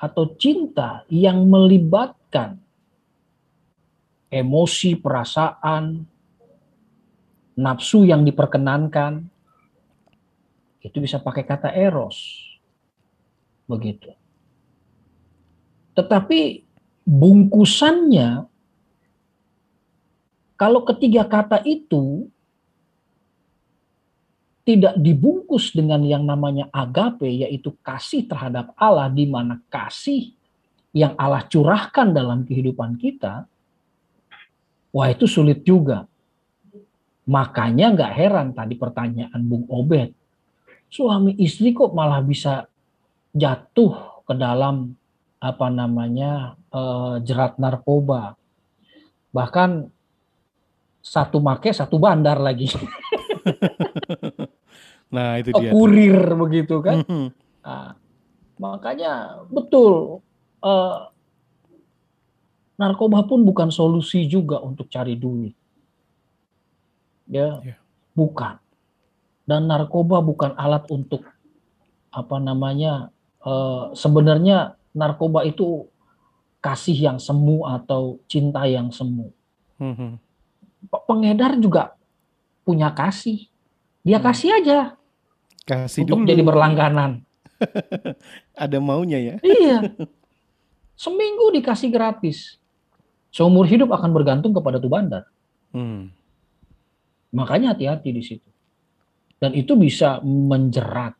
atau 0.00 0.32
cinta 0.34 1.04
yang 1.12 1.44
melibatkan 1.46 2.58
emosi, 4.32 4.98
perasaan, 4.98 6.02
nafsu 7.54 8.02
yang 8.02 8.26
diperkenankan, 8.26 9.33
itu 10.84 11.00
bisa 11.00 11.16
pakai 11.16 11.48
kata 11.48 11.72
eros. 11.72 12.44
Begitu. 13.64 14.12
Tetapi 15.96 16.60
bungkusannya, 17.08 18.44
kalau 20.60 20.84
ketiga 20.84 21.24
kata 21.24 21.64
itu 21.64 22.28
tidak 24.64 24.96
dibungkus 25.00 25.72
dengan 25.72 26.04
yang 26.04 26.24
namanya 26.24 26.68
agape, 26.72 27.28
yaitu 27.28 27.72
kasih 27.80 28.28
terhadap 28.28 28.72
Allah, 28.76 29.08
di 29.08 29.24
mana 29.28 29.60
kasih 29.72 30.32
yang 30.92 31.16
Allah 31.20 31.44
curahkan 31.48 32.12
dalam 32.12 32.44
kehidupan 32.48 32.96
kita, 32.96 33.44
wah 34.92 35.08
itu 35.08 35.24
sulit 35.28 35.64
juga. 35.64 36.08
Makanya 37.24 37.92
nggak 37.92 38.12
heran 38.12 38.48
tadi 38.52 38.76
pertanyaan 38.76 39.40
Bung 39.44 39.68
Obed, 39.68 40.12
suami 40.94 41.34
istri 41.36 41.74
kok 41.74 41.90
malah 41.90 42.22
bisa 42.22 42.70
jatuh 43.34 44.22
ke 44.22 44.32
dalam 44.32 44.94
apa 45.42 45.66
namanya 45.66 46.54
eh, 46.70 47.14
jerat 47.20 47.58
narkoba, 47.58 48.38
bahkan 49.28 49.90
satu 51.02 51.36
make 51.36 51.74
satu 51.74 51.98
bandar 51.98 52.38
lagi. 52.38 52.70
Nah, 55.04 55.38
itu 55.38 55.54
Oh, 55.54 55.60
dia. 55.62 55.70
tuh. 55.70 55.74
kurir 55.78 56.18
begitu 56.34 56.74
kan. 56.82 57.06
Mhm. 57.06 57.30
Nah, 57.62 57.94
makanya 58.58 59.12
betul 59.46 60.18
eh, 60.58 60.96
narkoba 62.74 63.22
pun 63.22 63.46
bukan 63.46 63.70
solusi 63.70 64.26
juga 64.26 64.58
untuk 64.58 64.90
cari 64.90 65.14
duit. 65.14 65.54
Ya, 67.30 67.62
Ya. 67.62 67.76
bukan. 68.10 68.58
Dan 69.44 69.68
narkoba 69.68 70.24
bukan 70.24 70.56
alat 70.56 70.88
untuk 70.88 71.28
apa 72.08 72.36
namanya 72.40 73.12
uh, 73.44 73.92
sebenarnya 73.92 74.78
narkoba 74.96 75.44
itu 75.44 75.84
kasih 76.64 76.96
yang 76.96 77.18
semu 77.20 77.68
atau 77.68 78.22
cinta 78.24 78.64
yang 78.64 78.88
semu. 78.88 79.28
Hmm. 79.76 80.16
Pengedar 80.88 81.60
juga 81.60 81.92
punya 82.64 82.88
kasih. 82.96 83.44
Dia 84.00 84.16
hmm. 84.16 84.26
kasih 84.26 84.50
aja. 84.56 84.78
Kasih 85.68 86.08
untuk 86.08 86.24
dulu. 86.24 86.30
jadi 86.32 86.42
berlangganan. 86.44 87.20
Ada 88.64 88.80
maunya 88.80 89.20
ya? 89.20 89.36
Iya. 89.44 89.92
Seminggu 91.04 91.52
dikasih 91.52 91.92
gratis. 91.92 92.56
Seumur 93.34 93.66
hidup 93.66 93.90
akan 93.90 94.14
bergantung 94.14 94.54
kepada 94.54 94.78
tuh 94.78 94.88
bandar. 94.88 95.26
Hmm. 95.74 96.14
Makanya 97.34 97.74
hati-hati 97.74 98.14
di 98.14 98.22
situ. 98.22 98.48
Dan 99.44 99.52
itu 99.52 99.76
bisa 99.76 100.24
menjerat 100.24 101.12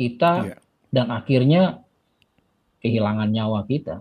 kita 0.00 0.56
yeah. 0.56 0.60
dan 0.88 1.12
akhirnya 1.12 1.84
kehilangan 2.80 3.28
nyawa 3.28 3.68
kita. 3.68 4.00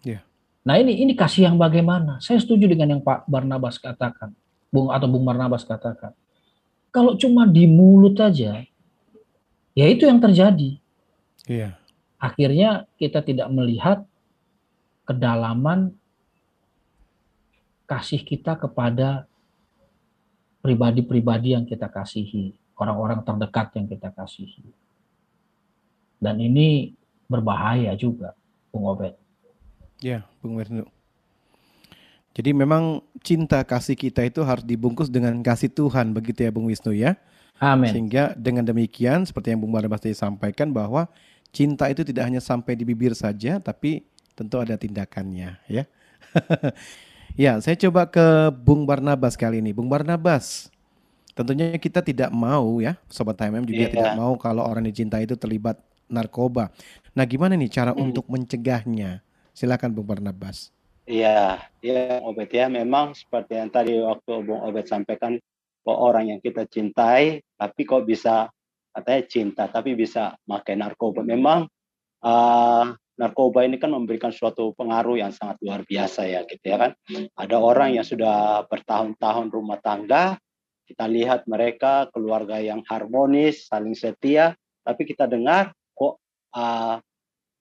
Yeah. 0.00 0.24
Nah 0.64 0.80
ini 0.80 0.96
ini 1.04 1.12
kasih 1.12 1.52
yang 1.52 1.60
bagaimana? 1.60 2.24
Saya 2.24 2.40
setuju 2.40 2.64
dengan 2.72 2.96
yang 2.96 3.02
Pak 3.04 3.28
Barnabas 3.28 3.76
katakan, 3.76 4.32
Bung 4.72 4.88
atau 4.88 5.04
Bung 5.12 5.28
Barnabas 5.28 5.68
katakan. 5.68 6.16
Kalau 6.88 7.20
cuma 7.20 7.44
di 7.44 7.68
mulut 7.68 8.16
aja, 8.16 8.64
ya 9.76 9.84
itu 9.84 10.08
yang 10.08 10.24
terjadi. 10.24 10.80
Yeah. 11.44 11.76
Akhirnya 12.16 12.88
kita 12.96 13.20
tidak 13.20 13.52
melihat 13.52 14.08
kedalaman 15.04 15.92
kasih 17.84 18.24
kita 18.24 18.56
kepada 18.56 19.28
pribadi-pribadi 20.64 21.56
yang 21.56 21.68
kita 21.68 21.88
kasihi, 21.88 22.52
orang-orang 22.80 23.20
terdekat 23.20 23.76
yang 23.76 23.86
kita 23.86 24.08
kasihi. 24.08 24.64
Dan 26.16 26.40
ini 26.40 26.96
berbahaya 27.28 27.92
juga, 27.94 28.32
Bung 28.72 28.88
Obed. 28.88 29.14
Ya, 30.00 30.24
Bung 30.40 30.56
Wisnu. 30.56 30.88
Jadi 32.32 32.56
memang 32.56 33.04
cinta 33.20 33.60
kasih 33.60 33.98
kita 33.98 34.24
itu 34.24 34.40
harus 34.40 34.64
dibungkus 34.64 35.12
dengan 35.12 35.36
kasih 35.44 35.68
Tuhan, 35.68 36.16
begitu 36.16 36.48
ya 36.48 36.50
Bung 36.50 36.72
Wisnu 36.72 36.96
ya? 36.96 37.20
Amin. 37.60 37.92
Sehingga 37.92 38.32
dengan 38.32 38.64
demikian, 38.64 39.28
seperti 39.28 39.52
yang 39.52 39.60
Bung 39.60 39.76
Barnabas 39.76 40.00
tadi 40.00 40.16
sampaikan 40.16 40.72
bahwa 40.72 41.04
cinta 41.52 41.92
itu 41.92 42.00
tidak 42.00 42.24
hanya 42.32 42.40
sampai 42.40 42.72
di 42.72 42.88
bibir 42.88 43.12
saja, 43.12 43.60
tapi 43.60 44.08
tentu 44.32 44.56
ada 44.56 44.80
tindakannya 44.80 45.60
ya. 45.68 45.84
ya, 47.44 47.52
saya 47.60 47.76
coba 47.76 48.08
ke 48.08 48.48
Bung 48.64 48.88
Barnabas 48.88 49.36
kali 49.36 49.60
ini. 49.60 49.76
Bung 49.76 49.92
Barnabas, 49.92 50.72
tentunya 51.40 51.76
kita 51.80 52.04
tidak 52.04 52.30
mau 52.30 52.78
ya, 52.84 53.00
Sobat 53.08 53.40
HMM 53.40 53.64
juga 53.64 53.88
yeah. 53.88 53.92
tidak 53.92 54.12
mau 54.20 54.36
kalau 54.36 54.62
orang 54.68 54.84
dicintai 54.84 55.24
itu 55.24 55.34
terlibat 55.40 55.80
narkoba. 56.10 56.68
Nah, 57.16 57.24
gimana 57.24 57.56
nih 57.56 57.70
cara 57.70 57.96
hmm. 57.96 58.02
untuk 58.02 58.26
mencegahnya? 58.28 59.24
Silakan 59.56 59.96
Bung 59.96 60.06
Barnabas. 60.06 60.70
Iya, 61.10 61.58
ya 61.82 62.22
Obed 62.22 62.54
ya 62.54 62.70
memang 62.70 63.18
seperti 63.18 63.58
yang 63.58 63.70
tadi 63.74 63.98
waktu 63.98 64.46
Bung 64.46 64.62
Obed 64.62 64.86
sampaikan 64.86 65.42
bahwa 65.82 65.96
orang 66.12 66.30
yang 66.30 66.38
kita 66.38 66.68
cintai 66.70 67.42
tapi 67.58 67.82
kok 67.82 68.06
bisa 68.06 68.46
katanya 68.94 69.22
cinta 69.26 69.64
tapi 69.66 69.98
bisa 69.98 70.38
pakai 70.46 70.78
narkoba. 70.78 71.26
Memang 71.26 71.66
uh, 72.22 72.84
narkoba 73.18 73.66
ini 73.66 73.76
kan 73.76 73.90
memberikan 73.92 74.30
suatu 74.30 74.72
pengaruh 74.78 75.18
yang 75.18 75.34
sangat 75.34 75.58
luar 75.60 75.82
biasa 75.82 76.30
ya 76.30 76.46
gitu 76.46 76.62
ya 76.62 76.78
kan. 76.78 76.90
Ada 77.34 77.56
orang 77.58 77.98
yang 77.98 78.06
sudah 78.06 78.64
bertahun-tahun 78.70 79.50
rumah 79.50 79.82
tangga, 79.82 80.38
kita 80.90 81.06
lihat 81.06 81.46
mereka 81.46 82.10
keluarga 82.10 82.58
yang 82.58 82.82
harmonis, 82.82 83.70
saling 83.70 83.94
setia, 83.94 84.58
tapi 84.82 85.06
kita 85.06 85.30
dengar 85.30 85.70
kok 85.94 86.18
uh, 86.58 86.98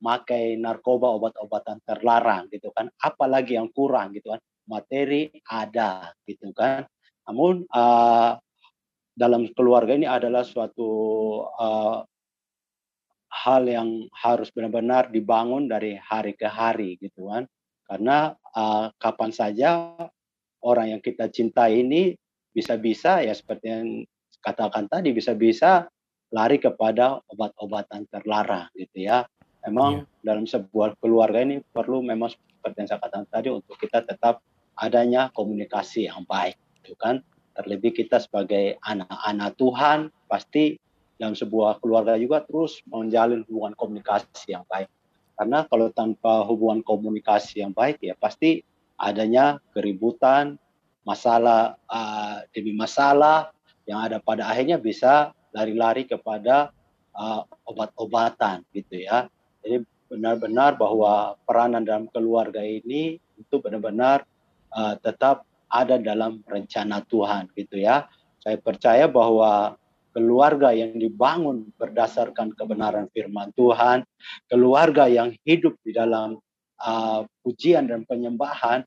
makai 0.01 0.57
narkoba 0.57 1.13
obat-obatan 1.13 1.77
terlarang 1.85 2.49
gitu 2.49 2.73
kan. 2.73 2.89
Apalagi 2.97 3.53
yang 3.53 3.69
kurang 3.69 4.17
gitu 4.17 4.33
kan. 4.33 4.41
Materi 4.65 5.29
ada 5.45 6.09
gitu 6.25 6.49
kan. 6.57 6.89
Namun 7.29 7.69
uh, 7.69 8.33
dalam 9.13 9.45
keluarga 9.53 9.93
ini 9.93 10.09
adalah 10.09 10.41
suatu 10.41 10.89
uh, 11.45 12.01
hal 13.29 13.61
yang 13.69 14.09
harus 14.09 14.49
benar-benar 14.49 15.13
dibangun 15.13 15.69
dari 15.69 16.01
hari 16.01 16.33
ke 16.33 16.49
hari 16.49 16.97
gitu 16.97 17.29
kan. 17.29 17.45
Karena 17.85 18.33
uh, 18.57 18.89
kapan 18.97 19.29
saja 19.29 19.93
orang 20.65 20.97
yang 20.97 21.01
kita 21.01 21.29
cintai 21.29 21.85
ini 21.85 22.13
bisa-bisa 22.51 23.21
ya 23.21 23.33
seperti 23.33 23.65
yang 23.69 23.87
katakan 24.39 24.87
tadi 24.87 25.13
bisa-bisa 25.13 25.87
lari 26.29 26.61
kepada 26.61 27.19
obat-obatan 27.29 28.05
terlarang 28.09 28.69
gitu 28.77 29.05
ya 29.09 29.25
Memang 29.67 30.07
yeah. 30.07 30.23
dalam 30.23 30.45
sebuah 30.47 30.95
keluarga 31.03 31.43
ini 31.43 31.59
perlu 31.59 31.99
memang 31.99 32.31
seperti 32.31 32.75
yang 32.85 32.89
saya 32.95 32.99
katakan 33.03 33.27
tadi 33.27 33.49
untuk 33.51 33.75
kita 33.75 34.07
tetap 34.07 34.39
adanya 34.79 35.27
komunikasi 35.35 36.07
yang 36.07 36.23
baik, 36.23 36.55
itu 36.83 36.95
kan. 36.95 37.19
Terlebih 37.59 37.91
kita 37.91 38.23
sebagai 38.23 38.79
anak-anak 38.79 39.59
Tuhan 39.59 39.99
pasti 40.31 40.79
dalam 41.19 41.35
sebuah 41.35 41.83
keluarga 41.83 42.15
juga 42.15 42.39
terus 42.47 42.79
menjalin 42.87 43.43
hubungan 43.51 43.75
komunikasi 43.75 44.55
yang 44.55 44.63
baik. 44.71 44.87
Karena 45.35 45.67
kalau 45.67 45.91
tanpa 45.91 46.47
hubungan 46.47 46.79
komunikasi 46.79 47.59
yang 47.59 47.75
baik 47.75 47.99
ya 47.99 48.15
pasti 48.15 48.63
adanya 48.95 49.59
keributan, 49.75 50.55
masalah 51.09 51.73
uh, 51.89 52.45
demi 52.53 52.77
masalah 52.77 53.49
yang 53.89 54.05
ada 54.05 54.21
pada 54.21 54.45
akhirnya 54.45 54.77
bisa 54.77 55.33
lari-lari 55.49 56.05
kepada 56.05 56.69
uh, 57.17 57.41
obat-obatan 57.65 58.61
gitu 58.69 59.01
ya. 59.01 59.25
Jadi 59.65 59.81
benar-benar 60.05 60.77
bahwa 60.77 61.33
peranan 61.49 61.81
dalam 61.81 62.05
keluarga 62.13 62.61
ini 62.61 63.17
itu 63.41 63.55
benar-benar 63.57 64.29
uh, 64.69 64.93
tetap 65.01 65.49
ada 65.69 65.97
dalam 65.97 66.45
rencana 66.45 67.01
Tuhan 67.09 67.49
gitu 67.57 67.81
ya. 67.81 68.05
Saya 68.37 68.61
percaya 68.61 69.09
bahwa 69.09 69.77
keluarga 70.13 70.73
yang 70.73 70.97
dibangun 70.97 71.69
berdasarkan 71.77 72.53
kebenaran 72.57 73.09
firman 73.13 73.53
Tuhan, 73.53 74.05
keluarga 74.49 75.05
yang 75.05 75.33
hidup 75.45 75.77
di 75.85 75.93
dalam 75.93 76.37
uh, 76.81 77.21
pujian 77.45 77.85
dan 77.85 78.05
penyembahan, 78.09 78.81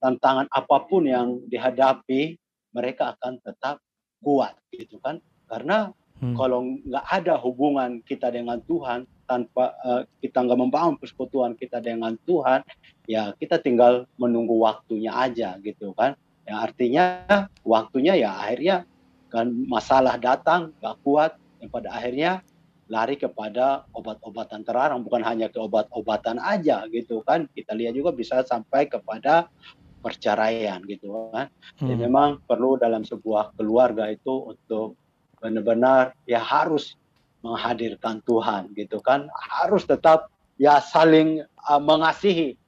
tantangan 0.00 0.48
apa 0.48 0.76
pun 0.88 1.06
yang 1.06 1.38
dihadapi, 1.46 2.40
mereka 2.72 3.14
akan 3.14 3.38
tetap 3.44 3.78
kuat 4.24 4.56
gitu 4.72 4.96
kan. 4.98 5.20
Karena 5.46 5.92
hmm. 6.18 6.34
kalau 6.34 6.64
nggak 6.64 7.06
ada 7.06 7.34
hubungan 7.38 8.00
kita 8.02 8.32
dengan 8.32 8.58
Tuhan, 8.64 9.04
tanpa 9.30 9.78
uh, 9.86 10.02
kita 10.18 10.42
nggak 10.42 10.58
membangun 10.58 10.98
persekutuan 10.98 11.54
kita 11.54 11.78
dengan 11.78 12.18
Tuhan, 12.26 12.66
ya 13.06 13.30
kita 13.38 13.62
tinggal 13.62 14.10
menunggu 14.18 14.58
waktunya 14.58 15.14
aja 15.14 15.54
gitu 15.62 15.94
kan. 15.94 16.18
Yang 16.48 16.58
artinya 16.58 17.04
waktunya 17.62 18.18
ya 18.18 18.34
akhirnya 18.34 18.76
kan 19.30 19.54
masalah 19.70 20.18
datang 20.18 20.74
nggak 20.82 20.96
kuat, 21.06 21.38
yang 21.62 21.70
pada 21.70 21.94
akhirnya 21.94 22.42
lari 22.90 23.14
kepada 23.14 23.86
obat-obatan 23.94 24.66
terlarang, 24.66 25.06
bukan 25.06 25.22
hanya 25.22 25.46
ke 25.46 25.62
obat-obatan 25.62 26.42
aja 26.42 26.82
gitu 26.90 27.22
kan. 27.22 27.46
Kita 27.54 27.70
lihat 27.70 27.94
juga 27.94 28.10
bisa 28.10 28.42
sampai 28.42 28.90
kepada 28.90 29.46
perceraian 30.00 30.80
gitu 30.88 31.30
kan. 31.30 31.52
Hmm. 31.78 31.88
Jadi 31.88 32.08
memang 32.08 32.40
perlu 32.44 32.80
dalam 32.80 33.04
sebuah 33.04 33.54
keluarga 33.54 34.08
itu 34.08 34.50
untuk 34.52 34.96
benar-benar 35.40 36.12
ya 36.28 36.40
harus 36.40 37.00
menghadirkan 37.40 38.20
Tuhan 38.28 38.76
gitu 38.76 39.00
kan 39.00 39.32
harus 39.64 39.88
tetap 39.88 40.28
ya 40.60 40.76
saling 40.76 41.40
uh, 41.64 41.80
mengasihi 41.80 42.60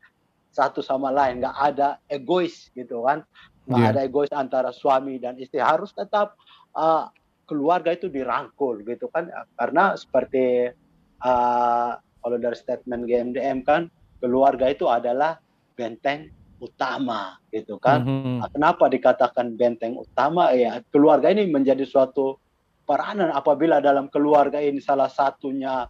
satu 0.49 0.81
sama 0.81 1.13
lain 1.13 1.45
nggak 1.45 1.57
ada 1.57 2.01
egois 2.09 2.73
gitu 2.73 3.05
kan 3.05 3.21
nggak 3.69 3.85
yeah. 3.85 3.93
ada 3.93 4.01
egois 4.09 4.33
antara 4.33 4.73
suami 4.73 5.21
dan 5.21 5.37
istri 5.37 5.61
harus 5.61 5.93
tetap 5.93 6.41
uh, 6.73 7.13
keluarga 7.45 7.93
itu 7.93 8.09
dirangkul 8.09 8.81
gitu 8.89 9.13
kan 9.13 9.29
karena 9.61 9.93
seperti 9.93 10.73
uh, 11.21 11.93
kalau 12.25 12.37
dari 12.41 12.57
statement 12.57 13.05
GMDM 13.05 13.61
kan 13.69 13.93
keluarga 14.25 14.73
itu 14.73 14.89
adalah 14.89 15.37
benteng 15.77 16.33
utama 16.63 17.43
gitu 17.51 17.75
kan 17.83 18.07
mm 18.07 18.21
-hmm. 18.23 18.39
kenapa 18.55 18.87
dikatakan 18.87 19.59
benteng 19.59 19.99
utama 19.99 20.55
ya 20.55 20.79
keluarga 20.95 21.27
ini 21.35 21.51
menjadi 21.51 21.83
suatu 21.83 22.39
peranan 22.87 23.35
apabila 23.35 23.79
dalam 23.83 24.11
keluarga 24.11 24.59
ini 24.59 24.83
salah 24.83 25.11
satunya 25.11 25.87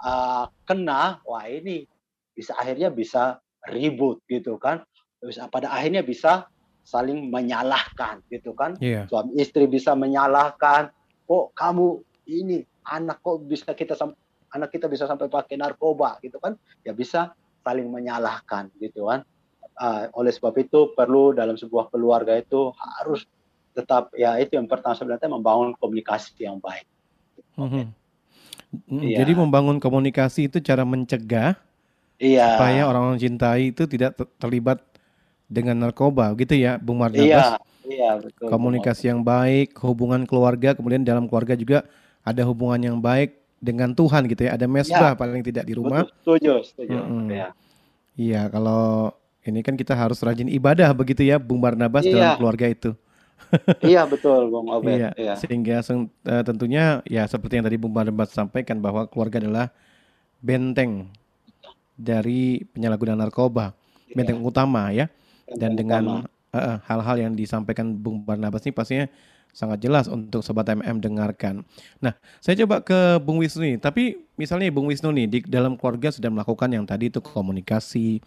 uh, 0.00 0.44
kena, 0.68 1.20
wah 1.24 1.44
ini 1.48 1.88
bisa 2.36 2.52
akhirnya 2.56 2.92
bisa 2.92 3.40
ribut 3.72 4.20
gitu 4.28 4.60
kan, 4.60 4.84
bisa 5.24 5.48
pada 5.48 5.72
akhirnya 5.72 6.04
bisa 6.04 6.46
saling 6.86 7.32
menyalahkan 7.32 8.22
gitu 8.30 8.54
kan, 8.54 8.78
yeah. 8.78 9.08
suami 9.10 9.34
istri 9.40 9.66
bisa 9.66 9.96
menyalahkan, 9.96 10.92
kok 11.26 11.44
kamu 11.56 12.04
ini 12.30 12.62
anak 12.86 13.18
kok 13.24 13.42
bisa 13.42 13.74
kita 13.74 13.98
anak 14.54 14.70
kita 14.70 14.86
bisa 14.86 15.08
sampai 15.08 15.26
pakai 15.26 15.58
narkoba 15.58 16.20
gitu 16.22 16.38
kan, 16.38 16.54
ya 16.86 16.94
bisa 16.94 17.34
saling 17.66 17.90
menyalahkan 17.90 18.70
gitu 18.78 19.10
kan. 19.10 19.26
Uh, 19.76 20.08
oleh 20.16 20.32
sebab 20.32 20.56
itu 20.56 20.96
perlu 20.96 21.36
dalam 21.36 21.52
sebuah 21.52 21.92
keluarga 21.92 22.32
itu 22.32 22.72
harus 22.80 23.28
tetap 23.76 24.08
ya 24.16 24.40
itu 24.40 24.56
yang 24.56 24.64
pertama 24.64 24.96
sebenarnya 24.96 25.28
membangun 25.28 25.76
komunikasi 25.76 26.48
yang 26.48 26.56
baik. 26.56 26.88
Mm 27.60 27.68
-hmm. 27.68 27.84
Mm, 28.88 29.00
Iya. 29.04 29.16
Jadi 29.20 29.32
membangun 29.36 29.76
komunikasi 29.76 30.48
itu 30.48 30.58
cara 30.64 30.82
mencegah 30.88 31.60
Iya. 32.16 32.56
supaya 32.56 32.88
orang-orang 32.88 33.20
cintai 33.20 33.76
itu 33.76 33.84
tidak 33.84 34.16
ter- 34.16 34.32
terlibat 34.40 34.80
dengan 35.46 35.76
narkoba, 35.78 36.32
gitu 36.40 36.56
ya, 36.56 36.80
Bung 36.80 36.98
Marnabas. 37.04 37.22
Iya, 37.28 37.46
iya 37.86 38.10
betul. 38.18 38.48
Komunikasi 38.48 39.12
yang 39.12 39.20
baik, 39.20 39.76
hubungan 39.84 40.24
keluarga, 40.24 40.72
kemudian 40.72 41.04
dalam 41.04 41.28
keluarga 41.28 41.52
juga 41.54 41.84
ada 42.24 42.42
hubungan 42.48 42.80
yang 42.80 42.98
baik 42.98 43.36
dengan 43.60 43.92
Tuhan 43.94 44.26
gitu 44.26 44.48
ya. 44.48 44.56
Ada 44.58 44.66
mesbah 44.66 45.12
paling 45.14 45.44
tidak 45.44 45.68
di 45.68 45.76
rumah. 45.76 46.02
Betul, 46.08 46.40
setuju, 46.40 46.52
setuju. 46.64 46.96
Mm-mm. 46.96 47.28
Iya. 47.30 47.48
Iya, 48.16 48.42
kalau 48.48 49.12
ini 49.46 49.62
kan 49.62 49.74
kita 49.74 49.94
harus 49.94 50.18
rajin 50.20 50.50
ibadah 50.50 50.90
begitu 50.92 51.22
ya, 51.22 51.38
Bung 51.38 51.62
Barnabas 51.62 52.02
Iya. 52.02 52.12
dalam 52.12 52.30
keluarga 52.36 52.66
itu. 52.66 52.90
iya 53.84 54.02
betul, 54.04 54.50
Bung 54.50 54.66
Obed. 54.68 54.96
Iya, 54.96 55.10
Iya. 55.14 55.34
sehingga 55.38 55.78
eh, 55.80 56.42
tentunya 56.42 57.04
ya 57.06 57.24
seperti 57.24 57.60
yang 57.60 57.66
tadi 57.68 57.78
Bung 57.78 57.94
Barnabas 57.94 58.34
sampaikan 58.34 58.82
bahwa 58.82 59.06
keluarga 59.06 59.38
adalah 59.38 59.70
benteng 60.42 61.08
dari 61.96 62.64
penyalahgunaan 62.74 63.20
narkoba, 63.20 63.72
benteng 64.12 64.42
utama 64.44 64.92
ya. 64.92 65.08
Dan 65.46 65.72
Benteng 65.72 65.76
dengan 65.78 66.02
utama. 66.02 66.56
eh, 66.56 66.58
eh, 66.58 66.76
hal-hal 66.90 67.16
yang 67.22 67.32
disampaikan 67.32 67.94
Bung 67.94 68.20
Barnabas 68.20 68.66
ini 68.66 68.74
pastinya 68.74 69.06
sangat 69.56 69.80
jelas 69.80 70.04
untuk 70.04 70.44
sobat 70.44 70.68
MM 70.68 71.00
dengarkan. 71.00 71.64
Nah, 71.96 72.12
saya 72.44 72.60
coba 72.60 72.84
ke 72.84 73.16
Bung 73.24 73.40
Wisnu 73.40 73.64
nih. 73.64 73.76
Tapi 73.80 74.20
misalnya 74.36 74.68
Bung 74.68 74.90
Wisnu 74.90 75.08
nih 75.08 75.26
di 75.26 75.38
dalam 75.48 75.80
keluarga 75.80 76.12
sudah 76.12 76.28
melakukan 76.28 76.68
yang 76.68 76.84
tadi 76.84 77.08
itu 77.08 77.24
komunikasi, 77.24 78.20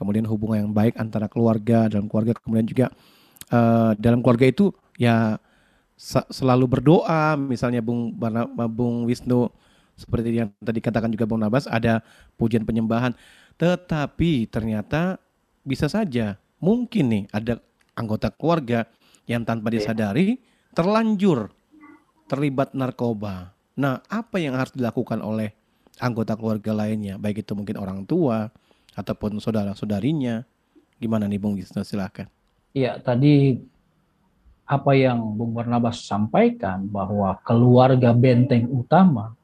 kemudian 0.00 0.24
hubungan 0.24 0.64
yang 0.64 0.72
baik 0.72 0.96
antara 0.96 1.28
keluarga 1.28 1.92
dalam 1.92 2.08
keluarga, 2.08 2.32
kemudian 2.40 2.64
juga 2.64 2.88
eh, 3.52 3.92
dalam 4.00 4.24
keluarga 4.24 4.48
itu 4.48 4.72
ya 4.96 5.36
selalu 6.32 6.80
berdoa. 6.80 7.36
Misalnya 7.36 7.84
Bung 7.84 8.16
Barna, 8.16 8.48
Bung 8.48 9.04
Wisnu 9.04 9.52
seperti 10.00 10.32
yang 10.32 10.48
tadi 10.64 10.80
katakan 10.80 11.12
juga 11.12 11.28
Bung 11.28 11.44
Nabas 11.44 11.68
ada 11.68 12.00
pujian 12.40 12.64
penyembahan. 12.64 13.12
Tetapi 13.60 14.48
ternyata 14.48 15.20
bisa 15.60 15.92
saja 15.92 16.40
mungkin 16.64 17.04
nih 17.12 17.24
ada 17.36 17.60
anggota 17.92 18.32
keluarga 18.32 18.88
yang 19.28 19.44
tanpa 19.44 19.68
disadari 19.68 20.40
terlanjur 20.72 21.52
terlibat 22.24 22.72
narkoba. 22.72 23.52
Nah, 23.76 24.00
apa 24.08 24.40
yang 24.40 24.56
harus 24.56 24.72
dilakukan 24.72 25.20
oleh 25.20 25.52
anggota 26.00 26.32
keluarga 26.38 26.72
lainnya, 26.72 27.20
baik 27.20 27.44
itu 27.44 27.52
mungkin 27.52 27.76
orang 27.76 28.08
tua 28.08 28.48
ataupun 28.94 29.38
saudara-saudarinya? 29.38 30.46
Gimana 31.00 31.24
nih 31.24 31.40
Bung 31.40 31.56
Wisnu 31.56 31.80
silahkan. 31.82 32.28
Iya, 32.76 33.00
tadi 33.00 33.58
apa 34.70 34.94
yang 34.94 35.34
Bung 35.34 35.50
Barnabas 35.50 36.06
sampaikan 36.06 36.86
bahwa 36.86 37.34
keluarga 37.42 38.14
benteng 38.14 38.70
utama 38.70 39.34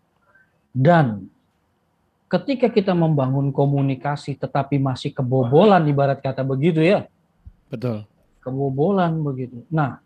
dan 0.71 1.27
ketika 2.31 2.71
kita 2.71 2.95
membangun 2.95 3.51
komunikasi 3.51 4.39
tetapi 4.39 4.79
masih 4.79 5.11
kebobolan 5.11 5.83
ibarat 5.89 6.21
kata 6.23 6.47
begitu 6.47 6.85
ya, 6.85 7.11
Betul. 7.67 8.07
kebobolan 8.45 9.19
begitu. 9.25 9.67
Nah, 9.73 9.99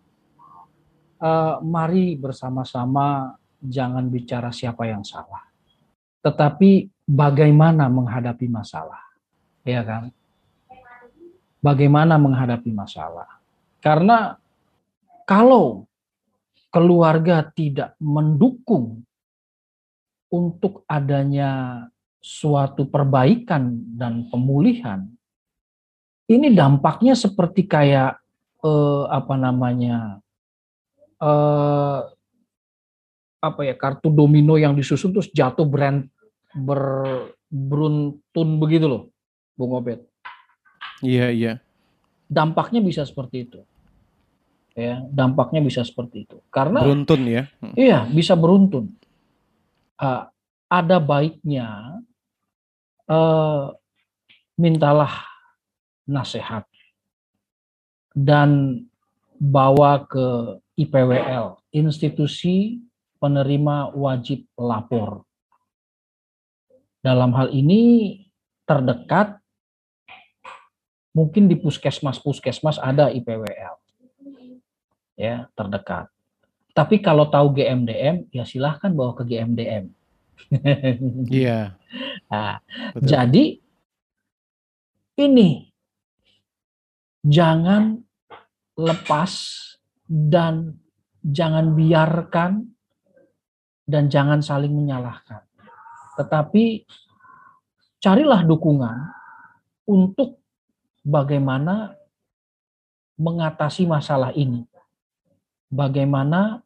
eh, 1.21 1.55
mari 1.61 2.17
bersama-sama 2.17 3.37
jangan 3.61 4.09
bicara 4.09 4.49
siapa 4.55 4.89
yang 4.89 5.05
salah, 5.05 5.45
tetapi 6.25 6.89
bagaimana 7.05 7.93
menghadapi 7.93 8.49
masalah, 8.49 9.10
ya 9.65 9.83
kan? 9.85 10.13
Bagaimana 11.61 12.17
menghadapi 12.17 12.73
masalah? 12.73 13.41
Karena 13.85 14.41
kalau 15.29 15.85
keluarga 16.73 17.45
tidak 17.53 17.99
mendukung 18.01 19.05
untuk 20.31 20.87
adanya 20.87 21.85
suatu 22.23 22.87
perbaikan 22.89 23.77
dan 23.99 24.31
pemulihan, 24.31 25.05
ini 26.31 26.55
dampaknya 26.55 27.19
seperti 27.19 27.67
kayak 27.67 28.23
eh, 28.63 29.05
apa 29.11 29.35
namanya 29.35 30.23
eh, 31.19 32.01
apa 33.41 33.61
ya 33.65 33.75
kartu 33.75 34.13
domino 34.13 34.55
yang 34.61 34.77
disusun 34.77 35.17
terus 35.17 35.33
jatuh 35.33 35.65
brand 35.67 36.07
ber, 36.55 36.83
beruntun 37.51 38.49
begitu 38.63 38.87
loh, 38.87 39.03
Bung 39.61 39.77
Obed. 39.77 40.01
Iya, 41.05 41.29
iya. 41.29 41.53
Dampaknya 42.33 42.81
bisa 42.81 43.05
seperti 43.05 43.45
itu, 43.45 43.61
ya 44.73 45.05
dampaknya 45.13 45.61
bisa 45.61 45.85
seperti 45.85 46.25
itu. 46.25 46.41
Karena 46.49 46.81
Beruntun 46.81 47.29
ya. 47.29 47.45
Hmm. 47.61 47.75
Iya, 47.77 48.09
bisa 48.09 48.33
beruntun. 48.33 48.97
Ah, 50.01 50.33
ada 50.71 50.97
baiknya 50.97 52.01
eh, 53.05 53.65
mintalah 54.57 55.29
nasihat 56.09 56.65
dan 58.15 58.83
bawa 59.41 60.05
ke 60.05 60.61
IPWL, 60.77 61.61
institusi 61.73 62.81
penerima 63.21 63.93
wajib 63.93 64.45
lapor. 64.57 65.25
Dalam 67.01 67.33
hal 67.33 67.49
ini 67.53 68.17
terdekat 68.69 69.41
mungkin 71.21 71.53
di 71.53 71.61
puskesmas-puskesmas 71.61 72.81
ada 72.81 73.13
IPWL. 73.13 73.77
Ya, 75.21 75.53
terdekat. 75.53 76.09
Tapi 76.73 77.05
kalau 77.05 77.29
tahu 77.29 77.53
GMDM, 77.53 78.33
ya 78.33 78.49
silahkan 78.49 78.89
bawa 78.89 79.13
ke 79.13 79.29
GMDM. 79.29 79.93
Iya. 81.29 81.77
Nah, 82.33 82.65
Betul. 82.97 83.05
jadi 83.05 83.45
ini 85.21 85.69
jangan 87.21 88.01
lepas 88.81 89.33
dan 90.09 90.81
jangan 91.21 91.77
biarkan 91.77 92.73
dan 93.85 94.09
jangan 94.09 94.41
saling 94.41 94.73
menyalahkan. 94.73 95.45
Tetapi 96.17 96.89
carilah 98.01 98.41
dukungan 98.49 98.97
untuk 99.85 100.40
bagaimana 101.05 101.97
mengatasi 103.21 103.85
masalah 103.85 104.33
ini. 104.33 104.65
Bagaimana 105.71 106.65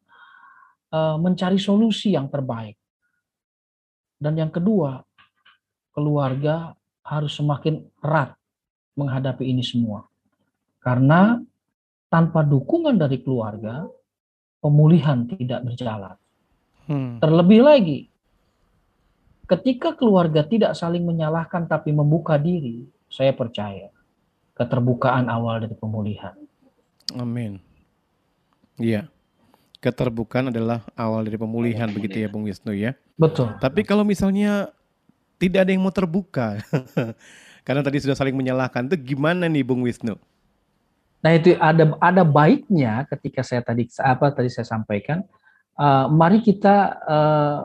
eh, 0.94 1.16
mencari 1.18 1.58
solusi 1.58 2.14
yang 2.14 2.30
terbaik. 2.30 2.78
Dan 4.14 4.38
yang 4.38 4.48
kedua, 4.48 5.02
keluarga 5.92 6.72
harus 7.04 7.36
semakin 7.36 7.84
erat 8.00 8.32
menghadapi 8.96 9.44
ini 9.44 9.60
semua. 9.60 10.06
Karena 10.80 11.36
tanpa 12.08 12.46
dukungan 12.46 12.96
dari 12.96 13.20
keluarga, 13.20 13.84
pemulihan 14.62 15.28
tidak 15.28 15.60
berjalan. 15.66 16.16
Hmm. 16.88 17.18
Terlebih 17.20 17.60
lagi, 17.60 17.98
ketika 19.44 19.92
keluarga 19.92 20.46
tidak 20.46 20.72
saling 20.78 21.04
menyalahkan 21.04 21.68
tapi 21.68 21.92
membuka 21.92 22.40
diri, 22.40 22.88
saya 23.10 23.36
percaya 23.36 23.93
keterbukaan 24.54 25.26
awal 25.26 25.62
dari 25.62 25.74
pemulihan. 25.74 26.34
Amin. 27.14 27.58
Iya. 28.78 29.10
Keterbukaan 29.82 30.48
adalah 30.48 30.80
awal 30.96 31.28
dari 31.28 31.36
pemulihan 31.36 31.90
begitu 31.92 32.24
ya 32.24 32.28
Bung 32.30 32.48
Wisnu 32.48 32.72
ya. 32.72 32.96
Betul. 33.20 33.52
Tapi 33.60 33.84
kalau 33.84 34.00
misalnya 34.00 34.72
tidak 35.36 35.68
ada 35.68 35.70
yang 35.76 35.84
mau 35.84 35.92
terbuka, 35.92 36.56
karena 37.66 37.84
tadi 37.84 38.00
sudah 38.00 38.16
saling 38.16 38.32
menyalahkan, 38.32 38.88
itu 38.88 39.14
gimana 39.14 39.44
nih 39.44 39.60
Bung 39.60 39.84
Wisnu? 39.84 40.16
Nah 41.20 41.32
itu 41.36 41.56
ada 41.60 41.92
ada 42.00 42.22
baiknya 42.24 43.04
ketika 43.12 43.44
saya 43.44 43.60
tadi 43.60 43.88
apa 44.00 44.32
tadi 44.32 44.48
saya 44.48 44.64
sampaikan, 44.64 45.20
eh, 45.76 46.06
mari 46.08 46.40
kita 46.40 46.76
eh, 47.04 47.58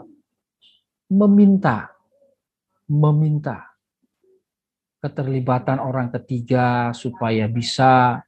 meminta 1.07 1.91
meminta 2.89 3.68
keterlibatan 4.99 5.79
orang 5.79 6.11
ketiga 6.13 6.91
supaya 6.91 7.47
bisa 7.49 8.23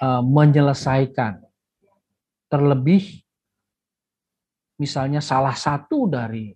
eh, 0.00 0.22
menyelesaikan 0.22 1.40
terlebih 2.46 3.24
misalnya 4.78 5.18
salah 5.18 5.56
satu 5.56 6.06
dari 6.06 6.54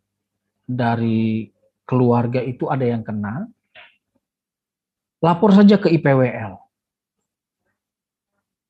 dari 0.62 1.48
keluarga 1.88 2.44
itu 2.44 2.68
ada 2.68 2.84
yang 2.84 3.00
kena 3.02 3.48
lapor 5.18 5.50
saja 5.50 5.80
ke 5.80 5.90
IPWL 5.98 6.54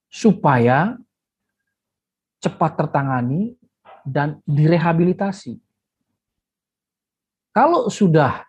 supaya 0.08 0.96
cepat 2.40 2.80
tertangani 2.80 3.58
dan 4.08 4.40
direhabilitasi. 4.48 5.60
Kalau 7.52 7.92
sudah 7.92 8.47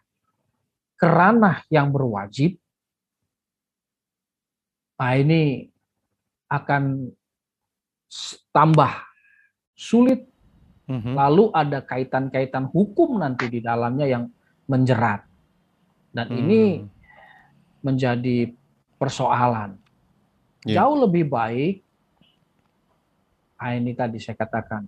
keranah 1.00 1.64
yang 1.72 1.96
berwajib, 1.96 2.60
nah 5.00 5.16
ini 5.16 5.72
akan 6.52 7.08
tambah 8.52 8.92
sulit 9.80 10.28
hmm. 10.90 11.16
lalu 11.16 11.54
ada 11.56 11.80
kaitan-kaitan 11.80 12.68
hukum 12.68 13.22
nanti 13.22 13.48
di 13.48 13.64
dalamnya 13.64 14.10
yang 14.10 14.28
menjerat. 14.68 15.24
Dan 16.12 16.28
hmm. 16.28 16.40
ini 16.42 16.62
menjadi 17.80 18.52
persoalan. 19.00 19.80
Yeah. 20.68 20.84
Jauh 20.84 21.08
lebih 21.08 21.32
baik, 21.32 21.86
ah 23.56 23.72
ini 23.78 23.96
tadi 23.96 24.20
saya 24.20 24.36
katakan, 24.36 24.84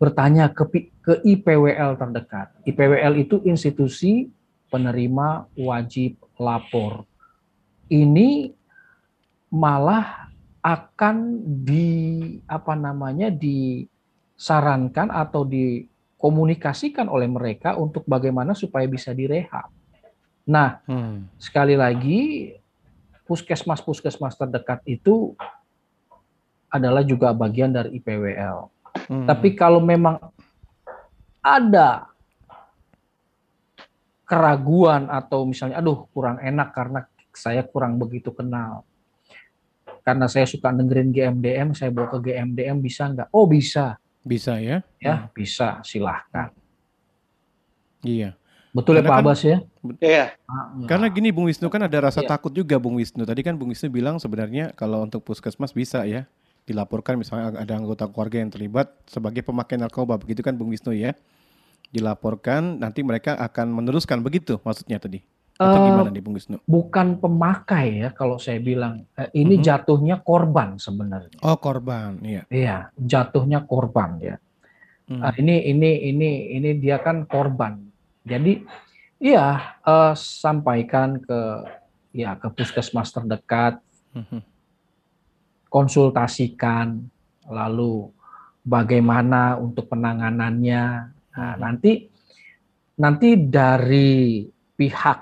bertanya 0.00 0.48
ke, 0.54 0.64
ke 1.04 1.14
IPWL 1.26 1.98
terdekat. 1.98 2.54
IPWL 2.64 3.14
itu 3.20 3.42
institusi 3.44 4.30
penerima 4.68 5.48
wajib 5.56 6.20
lapor. 6.36 7.04
Ini 7.88 8.52
malah 9.48 10.28
akan 10.60 11.40
di 11.64 11.88
apa 12.44 12.76
namanya 12.76 13.32
disarankan 13.32 15.08
atau 15.08 15.48
dikomunikasikan 15.48 17.08
oleh 17.08 17.28
mereka 17.30 17.80
untuk 17.80 18.04
bagaimana 18.04 18.52
supaya 18.52 18.84
bisa 18.84 19.16
direhab. 19.16 19.72
Nah, 20.48 20.80
hmm. 20.84 21.40
sekali 21.40 21.76
lagi 21.76 22.52
puskesmas-puskesmas 23.28 24.36
terdekat 24.36 24.80
itu 24.88 25.36
adalah 26.68 27.04
juga 27.04 27.32
bagian 27.32 27.72
dari 27.72 28.00
IPWL. 28.00 28.68
Hmm. 29.08 29.24
Tapi 29.28 29.56
kalau 29.56 29.80
memang 29.80 30.20
ada 31.40 32.08
keraguan 34.28 35.08
atau 35.08 35.48
misalnya 35.48 35.80
aduh 35.80 36.04
kurang 36.12 36.36
enak 36.36 36.76
karena 36.76 37.00
saya 37.32 37.64
kurang 37.64 37.96
begitu 37.96 38.28
kenal. 38.36 38.84
Karena 40.04 40.28
saya 40.28 40.44
suka 40.44 40.68
dengerin 40.72 41.12
GMDM 41.12 41.72
saya 41.72 41.88
bawa 41.88 42.12
ke 42.12 42.28
GMDM 42.28 42.80
bisa 42.84 43.08
nggak? 43.08 43.28
Oh 43.32 43.48
bisa. 43.48 43.96
Bisa 44.20 44.60
ya? 44.60 44.84
Ya 45.00 45.14
hmm. 45.16 45.32
bisa. 45.32 45.80
Silahkan. 45.80 46.52
Iya. 48.04 48.36
Betul 48.76 49.00
ya 49.00 49.02
Pak 49.04 49.10
kan, 49.10 49.20
Abbas 49.24 49.40
ya? 49.42 49.58
Iya. 50.00 50.36
Ah, 50.44 50.68
karena 50.84 51.08
gini 51.08 51.32
Bung 51.32 51.48
Wisnu 51.48 51.72
kan 51.72 51.80
ada 51.80 51.98
rasa 52.04 52.20
iya. 52.20 52.28
takut 52.28 52.52
juga 52.52 52.76
Bung 52.76 53.00
Wisnu. 53.00 53.24
Tadi 53.24 53.40
kan 53.40 53.56
Bung 53.56 53.72
Wisnu 53.72 53.88
bilang 53.88 54.20
sebenarnya 54.20 54.76
kalau 54.76 55.04
untuk 55.04 55.24
puskesmas 55.24 55.72
bisa 55.72 56.04
ya 56.04 56.28
dilaporkan 56.68 57.16
misalnya 57.16 57.56
ada 57.56 57.74
anggota 57.80 58.04
keluarga 58.12 58.44
yang 58.44 58.52
terlibat 58.52 58.92
sebagai 59.08 59.40
pemakai 59.40 59.80
narkoba. 59.80 60.20
Begitu 60.20 60.44
kan 60.44 60.52
Bung 60.52 60.68
Wisnu 60.68 60.92
ya 60.92 61.16
dilaporkan 61.88 62.80
nanti 62.84 63.00
mereka 63.00 63.34
akan 63.36 63.72
meneruskan 63.72 64.20
begitu 64.20 64.60
maksudnya 64.60 65.00
tadi 65.00 65.24
atau 65.58 65.74
uh, 65.74 65.86
gimana 65.90 66.10
nih 66.14 66.22
Bung 66.22 66.38
Wisnu? 66.38 66.62
Bukan 66.70 67.18
pemakai 67.18 68.06
ya 68.06 68.14
kalau 68.14 68.38
saya 68.38 68.62
bilang 68.62 69.02
eh, 69.18 69.26
ini 69.34 69.58
uh-huh. 69.58 69.66
jatuhnya 69.66 70.22
korban 70.22 70.78
sebenarnya. 70.78 71.34
Oh 71.42 71.58
korban, 71.58 72.22
iya. 72.22 72.46
Iya 72.46 72.94
jatuhnya 72.94 73.66
korban 73.66 74.22
ya. 74.22 74.36
Hmm. 75.10 75.18
Uh, 75.18 75.34
ini 75.34 75.66
ini 75.66 76.14
ini 76.14 76.30
ini 76.54 76.70
dia 76.78 77.02
kan 77.02 77.26
korban. 77.26 77.90
Jadi 78.22 78.62
iya 79.18 79.74
uh, 79.82 80.14
sampaikan 80.14 81.18
ke 81.18 81.40
ya 82.14 82.38
ke 82.38 82.46
puskesmas 82.54 83.10
terdekat. 83.10 83.82
Uh-huh 84.14 84.38
konsultasikan, 85.68 87.06
lalu 87.46 88.08
bagaimana 88.64 89.56
untuk 89.60 89.88
penanganannya. 89.88 91.16
Nah, 91.38 91.54
nanti 91.54 92.10
nanti 92.98 93.38
dari 93.38 94.42
pihak 94.74 95.18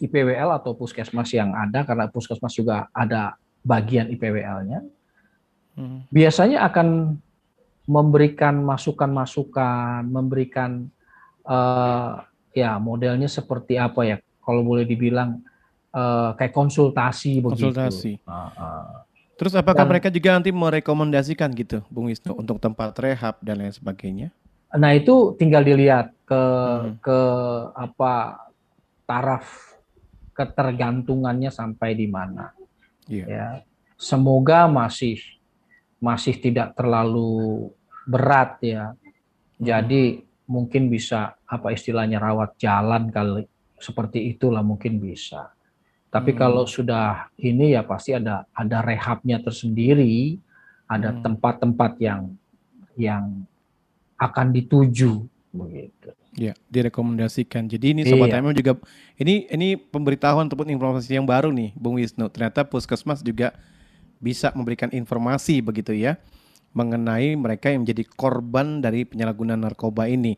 IPWL 0.00 0.56
atau 0.56 0.72
puskesmas 0.72 1.28
yang 1.36 1.52
ada, 1.52 1.84
karena 1.84 2.08
puskesmas 2.08 2.56
juga 2.56 2.88
ada 2.96 3.36
bagian 3.60 4.08
IPWL-nya, 4.08 4.80
hmm. 5.76 6.08
biasanya 6.08 6.64
akan 6.64 7.18
memberikan 7.84 8.62
masukan-masukan, 8.64 10.06
memberikan 10.08 10.86
uh, 11.44 12.24
ya 12.54 12.80
modelnya 12.80 13.28
seperti 13.28 13.76
apa 13.76 14.00
ya, 14.06 14.16
kalau 14.40 14.64
boleh 14.64 14.88
dibilang 14.88 15.44
uh, 15.92 16.32
kayak 16.38 16.54
konsultasi 16.54 17.44
begitu. 17.44 17.74
Konsultasi. 17.74 18.12
Uh, 18.24 18.48
uh. 18.56 19.07
Terus 19.38 19.54
apakah 19.54 19.86
dan, 19.86 19.90
mereka 19.94 20.08
juga 20.10 20.34
nanti 20.34 20.50
merekomendasikan 20.50 21.54
gitu, 21.54 21.78
Bung 21.86 22.10
Wisnu, 22.10 22.34
untuk 22.34 22.58
tempat 22.58 22.90
rehab 22.98 23.38
dan 23.38 23.62
lain 23.62 23.70
sebagainya? 23.70 24.34
Nah 24.74 24.92
itu 24.92 25.38
tinggal 25.38 25.62
dilihat 25.62 26.12
ke 26.26 26.42
hmm. 26.42 26.98
ke 27.00 27.20
apa 27.72 28.14
taraf 29.06 29.46
ketergantungannya 30.34 31.48
sampai 31.54 31.94
di 31.94 32.10
mana. 32.10 32.52
Yeah. 33.08 33.26
Ya, 33.30 33.46
semoga 33.96 34.66
masih 34.66 35.22
masih 36.02 36.36
tidak 36.42 36.74
terlalu 36.74 37.70
berat 38.04 38.58
ya. 38.60 38.92
Hmm. 38.92 39.14
Jadi 39.62 40.26
mungkin 40.50 40.90
bisa 40.90 41.38
apa 41.46 41.72
istilahnya 41.72 42.18
rawat 42.18 42.58
jalan 42.58 43.08
kali 43.14 43.46
seperti 43.78 44.34
itulah 44.34 44.66
mungkin 44.66 44.98
bisa. 44.98 45.54
Tapi 46.08 46.32
hmm. 46.32 46.38
kalau 46.40 46.64
sudah 46.64 47.28
ini 47.36 47.76
ya 47.76 47.84
pasti 47.84 48.16
ada 48.16 48.48
ada 48.56 48.80
rehabnya 48.80 49.40
tersendiri, 49.44 50.40
ada 50.88 51.12
hmm. 51.12 51.20
tempat-tempat 51.24 51.92
hmm. 51.96 52.04
yang 52.04 52.22
yang 52.98 53.24
akan 54.18 54.46
dituju 54.50 55.28
begitu. 55.54 56.10
Ya, 56.38 56.54
direkomendasikan. 56.70 57.66
Jadi 57.66 57.98
ini 57.98 58.02
sobat 58.06 58.30
iya. 58.30 58.54
juga 58.54 58.78
ini 59.18 59.50
ini 59.50 59.74
pemberitahuan 59.74 60.46
ataupun 60.46 60.70
informasi 60.70 61.18
yang 61.18 61.26
baru 61.26 61.50
nih, 61.50 61.74
Bung 61.74 61.98
Wisnu. 61.98 62.30
Ternyata 62.30 62.62
Puskesmas 62.62 63.26
juga 63.26 63.54
bisa 64.22 64.50
memberikan 64.54 64.90
informasi 64.90 65.62
begitu 65.62 65.94
ya 65.94 66.18
mengenai 66.76 67.34
mereka 67.38 67.72
yang 67.72 67.86
menjadi 67.86 68.04
korban 68.12 68.84
dari 68.84 69.08
penyalahgunaan 69.08 69.62
narkoba 69.64 70.06
ini 70.10 70.36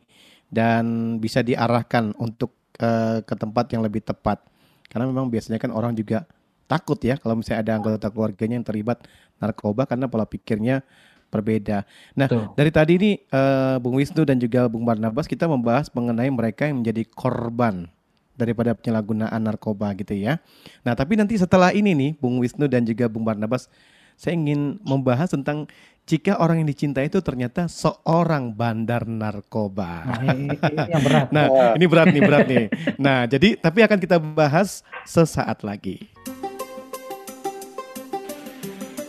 dan 0.51 1.17
bisa 1.19 1.43
diarahkan 1.43 2.15
untuk 2.19 2.55
uh, 2.81 3.23
ke 3.23 3.35
tempat 3.35 3.71
yang 3.75 3.83
lebih 3.83 4.03
tepat. 4.03 4.43
Karena 4.91 5.07
memang 5.07 5.31
biasanya 5.31 5.63
kan 5.63 5.71
orang 5.71 5.95
juga 5.95 6.27
takut 6.67 6.99
ya 7.03 7.19
kalau 7.19 7.39
misalnya 7.39 7.67
ada 7.67 7.73
anggota 7.79 8.07
keluarganya 8.11 8.59
yang 8.59 8.67
terlibat 8.67 9.07
narkoba 9.43 9.87
karena 9.87 10.07
pola 10.07 10.27
pikirnya 10.27 10.83
berbeda. 11.31 11.87
Nah, 12.19 12.27
Tuh. 12.27 12.51
dari 12.59 12.71
tadi 12.75 12.93
ini 12.99 13.11
uh, 13.31 13.79
Bung 13.79 13.95
Wisnu 13.99 14.27
dan 14.27 14.37
juga 14.43 14.67
Bung 14.67 14.83
Barnabas 14.83 15.31
kita 15.31 15.47
membahas 15.47 15.87
mengenai 15.95 16.31
mereka 16.31 16.67
yang 16.67 16.83
menjadi 16.83 17.07
korban 17.07 17.87
daripada 18.35 18.75
penyalahgunaan 18.75 19.39
narkoba 19.39 19.95
gitu 19.95 20.19
ya. 20.19 20.43
Nah, 20.83 20.99
tapi 20.99 21.15
nanti 21.15 21.39
setelah 21.39 21.71
ini 21.71 21.95
nih 21.95 22.11
Bung 22.19 22.43
Wisnu 22.43 22.67
dan 22.67 22.83
juga 22.83 23.07
Bung 23.07 23.23
Barnabas 23.23 23.71
saya 24.19 24.37
ingin 24.37 24.77
membahas 24.85 25.33
tentang 25.33 25.65
jika 26.11 26.43
orang 26.43 26.67
yang 26.67 26.69
dicintai 26.75 27.07
itu 27.07 27.23
ternyata 27.23 27.71
seorang 27.71 28.51
bandar 28.51 29.07
narkoba. 29.07 30.03
Nah, 30.03 30.35
ini, 30.35 30.59
ini 30.59 30.99
berat. 31.07 31.29
nah, 31.31 31.47
ini 31.79 31.87
berat 31.87 32.07
nih, 32.11 32.23
berat 32.27 32.47
nih. 32.51 32.67
Nah, 32.99 33.19
jadi 33.31 33.55
tapi 33.55 33.87
akan 33.87 33.99
kita 34.03 34.19
bahas 34.19 34.83
sesaat 35.07 35.63
lagi. 35.63 36.11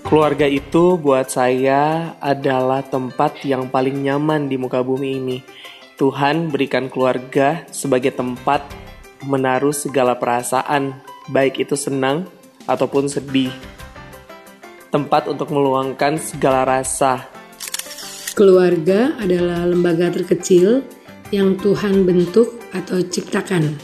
Keluarga 0.05 0.45
itu 0.45 0.99
buat 1.01 1.33
saya 1.33 2.13
adalah 2.21 2.85
tempat 2.85 3.41
yang 3.49 3.65
paling 3.65 4.05
nyaman 4.05 4.45
di 4.45 4.61
muka 4.61 4.85
bumi 4.85 5.09
ini. 5.17 5.37
Tuhan 5.97 6.53
berikan 6.53 6.85
keluarga 6.85 7.65
sebagai 7.73 8.13
tempat 8.13 8.61
menaruh 9.25 9.73
segala 9.73 10.13
perasaan, 10.13 11.01
baik 11.33 11.65
itu 11.65 11.73
senang 11.73 12.29
ataupun 12.69 13.09
sedih 13.09 13.49
tempat 14.91 15.31
untuk 15.31 15.49
meluangkan 15.49 16.19
segala 16.19 16.67
rasa. 16.67 17.25
Keluarga 18.35 19.15
adalah 19.17 19.63
lembaga 19.63 20.11
terkecil 20.11 20.83
yang 21.31 21.55
Tuhan 21.55 22.03
bentuk 22.03 22.59
atau 22.75 22.99
ciptakan. 22.99 23.79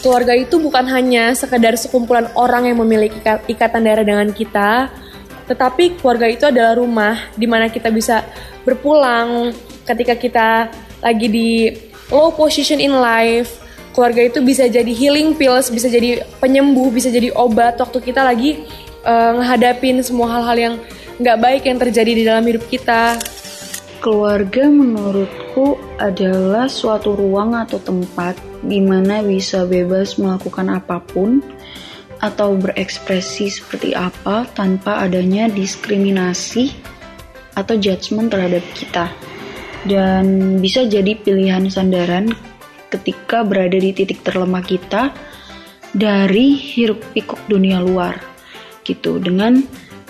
Keluarga 0.00 0.32
itu 0.32 0.56
bukan 0.56 0.88
hanya 0.88 1.36
sekedar 1.36 1.76
sekumpulan 1.76 2.32
orang 2.32 2.68
yang 2.72 2.80
memiliki 2.80 3.20
ikatan 3.48 3.84
darah 3.84 4.04
dengan 4.04 4.28
kita, 4.32 4.88
tetapi 5.48 6.00
keluarga 6.00 6.26
itu 6.28 6.44
adalah 6.48 6.76
rumah 6.76 7.28
di 7.36 7.44
mana 7.44 7.68
kita 7.68 7.92
bisa 7.92 8.24
berpulang 8.64 9.52
ketika 9.84 10.14
kita 10.16 10.48
lagi 11.00 11.26
di 11.28 11.50
low 12.08 12.32
position 12.32 12.80
in 12.80 12.92
life. 12.92 13.60
Keluarga 13.92 14.30
itu 14.30 14.38
bisa 14.38 14.70
jadi 14.70 14.92
healing 14.94 15.34
pills, 15.34 15.74
bisa 15.74 15.90
jadi 15.90 16.22
penyembuh, 16.38 16.94
bisa 16.94 17.10
jadi 17.10 17.34
obat 17.34 17.82
waktu 17.82 17.98
kita 17.98 18.22
lagi 18.22 18.62
uh, 19.04 19.32
ngehadapin 19.38 20.00
semua 20.02 20.38
hal-hal 20.38 20.56
yang 20.58 20.74
nggak 21.18 21.38
baik 21.38 21.62
yang 21.66 21.78
terjadi 21.78 22.12
di 22.14 22.22
dalam 22.26 22.44
hidup 22.46 22.64
kita. 22.70 23.18
Keluarga 23.98 24.70
menurutku 24.70 25.74
adalah 25.98 26.70
suatu 26.70 27.18
ruang 27.18 27.58
atau 27.58 27.82
tempat 27.82 28.38
di 28.62 28.78
mana 28.78 29.26
bisa 29.26 29.66
bebas 29.66 30.14
melakukan 30.22 30.70
apa 30.70 31.02
pun 31.02 31.42
atau 32.22 32.54
berekspresi 32.54 33.50
seperti 33.50 33.94
apa 33.94 34.46
tanpa 34.54 35.02
adanya 35.02 35.50
diskriminasi 35.50 36.70
atau 37.58 37.74
judgement 37.74 38.30
terhadap 38.30 38.62
kita. 38.74 39.10
Dan 39.82 40.58
bisa 40.62 40.86
jadi 40.86 41.18
pilihan 41.18 41.66
sandaran 41.66 42.30
ketika 42.90 43.42
berada 43.42 43.78
di 43.78 43.90
titik 43.90 44.22
terlemah 44.22 44.62
kita 44.62 45.10
dari 45.90 46.54
hiruk 46.54 47.02
pikuk 47.14 47.40
dunia 47.50 47.82
luar 47.82 48.27
gitu 48.88 49.20
dengan 49.20 49.60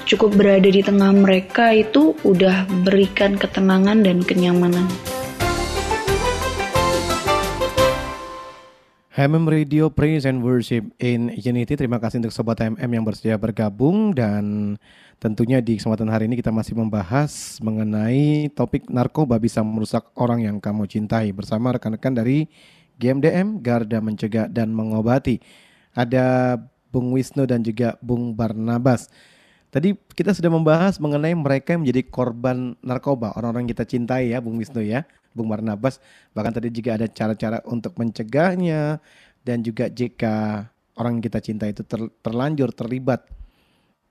cukup 0.06 0.38
berada 0.38 0.70
di 0.70 0.78
tengah 0.78 1.10
mereka 1.10 1.74
itu 1.74 2.14
udah 2.22 2.70
berikan 2.86 3.34
ketenangan 3.34 4.06
dan 4.06 4.22
kenyamanan. 4.22 4.86
HMM 9.18 9.50
Radio 9.50 9.90
Praise 9.90 10.30
and 10.30 10.46
Worship 10.46 10.94
in 11.02 11.34
Unity. 11.34 11.74
Terima 11.74 11.98
kasih 11.98 12.22
untuk 12.22 12.30
Sobat 12.30 12.62
HMM 12.62 12.86
yang 12.86 13.02
bersedia 13.02 13.34
bergabung 13.34 14.14
dan 14.14 14.78
tentunya 15.18 15.58
di 15.58 15.74
kesempatan 15.74 16.06
hari 16.06 16.30
ini 16.30 16.38
kita 16.38 16.54
masih 16.54 16.78
membahas 16.78 17.58
mengenai 17.58 18.46
topik 18.54 18.86
narkoba 18.86 19.42
bisa 19.42 19.58
merusak 19.66 20.06
orang 20.14 20.46
yang 20.46 20.62
kamu 20.62 20.86
cintai 20.86 21.34
bersama 21.34 21.74
rekan-rekan 21.74 22.14
dari 22.14 22.46
GMDM 23.02 23.58
Garda 23.58 23.98
Mencegah 23.98 24.46
dan 24.46 24.70
Mengobati. 24.70 25.42
Ada 25.98 26.54
Bung 26.88 27.12
Wisnu 27.12 27.44
dan 27.44 27.60
juga 27.64 27.96
Bung 28.00 28.32
Barnabas. 28.32 29.08
Tadi 29.68 29.92
kita 30.16 30.32
sudah 30.32 30.48
membahas 30.48 30.96
mengenai 30.96 31.36
mereka 31.36 31.76
yang 31.76 31.84
menjadi 31.84 32.02
korban 32.08 32.72
narkoba, 32.80 33.36
orang-orang 33.36 33.68
kita 33.68 33.84
cintai 33.84 34.32
ya 34.32 34.40
Bung 34.40 34.56
Wisnu 34.56 34.80
ya. 34.80 35.04
Bung 35.36 35.46
Barnabas. 35.52 36.00
Bahkan 36.32 36.52
tadi 36.56 36.72
juga 36.72 36.96
ada 36.96 37.06
cara-cara 37.06 37.60
untuk 37.68 37.94
mencegahnya 38.00 38.98
dan 39.44 39.60
juga 39.60 39.86
jika 39.92 40.66
orang 40.98 41.20
yang 41.20 41.24
kita 41.30 41.38
cinta 41.44 41.64
itu 41.70 41.86
ter, 41.86 42.00
terlanjur 42.24 42.74
terlibat 42.74 43.28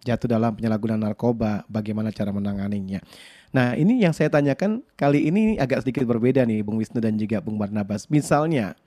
jatuh 0.08 0.30
dalam 0.30 0.56
penyalahgunaan 0.56 1.04
narkoba, 1.04 1.68
bagaimana 1.68 2.16
cara 2.16 2.32
menanganinya. 2.32 3.04
Nah, 3.52 3.76
ini 3.76 4.00
yang 4.08 4.16
saya 4.16 4.32
tanyakan 4.32 4.80
kali 4.96 5.28
ini 5.28 5.60
agak 5.60 5.84
sedikit 5.84 6.08
berbeda 6.08 6.48
nih 6.48 6.64
Bung 6.64 6.80
Wisnu 6.80 7.04
dan 7.04 7.20
juga 7.20 7.44
Bung 7.44 7.60
Barnabas. 7.60 8.08
Misalnya 8.08 8.80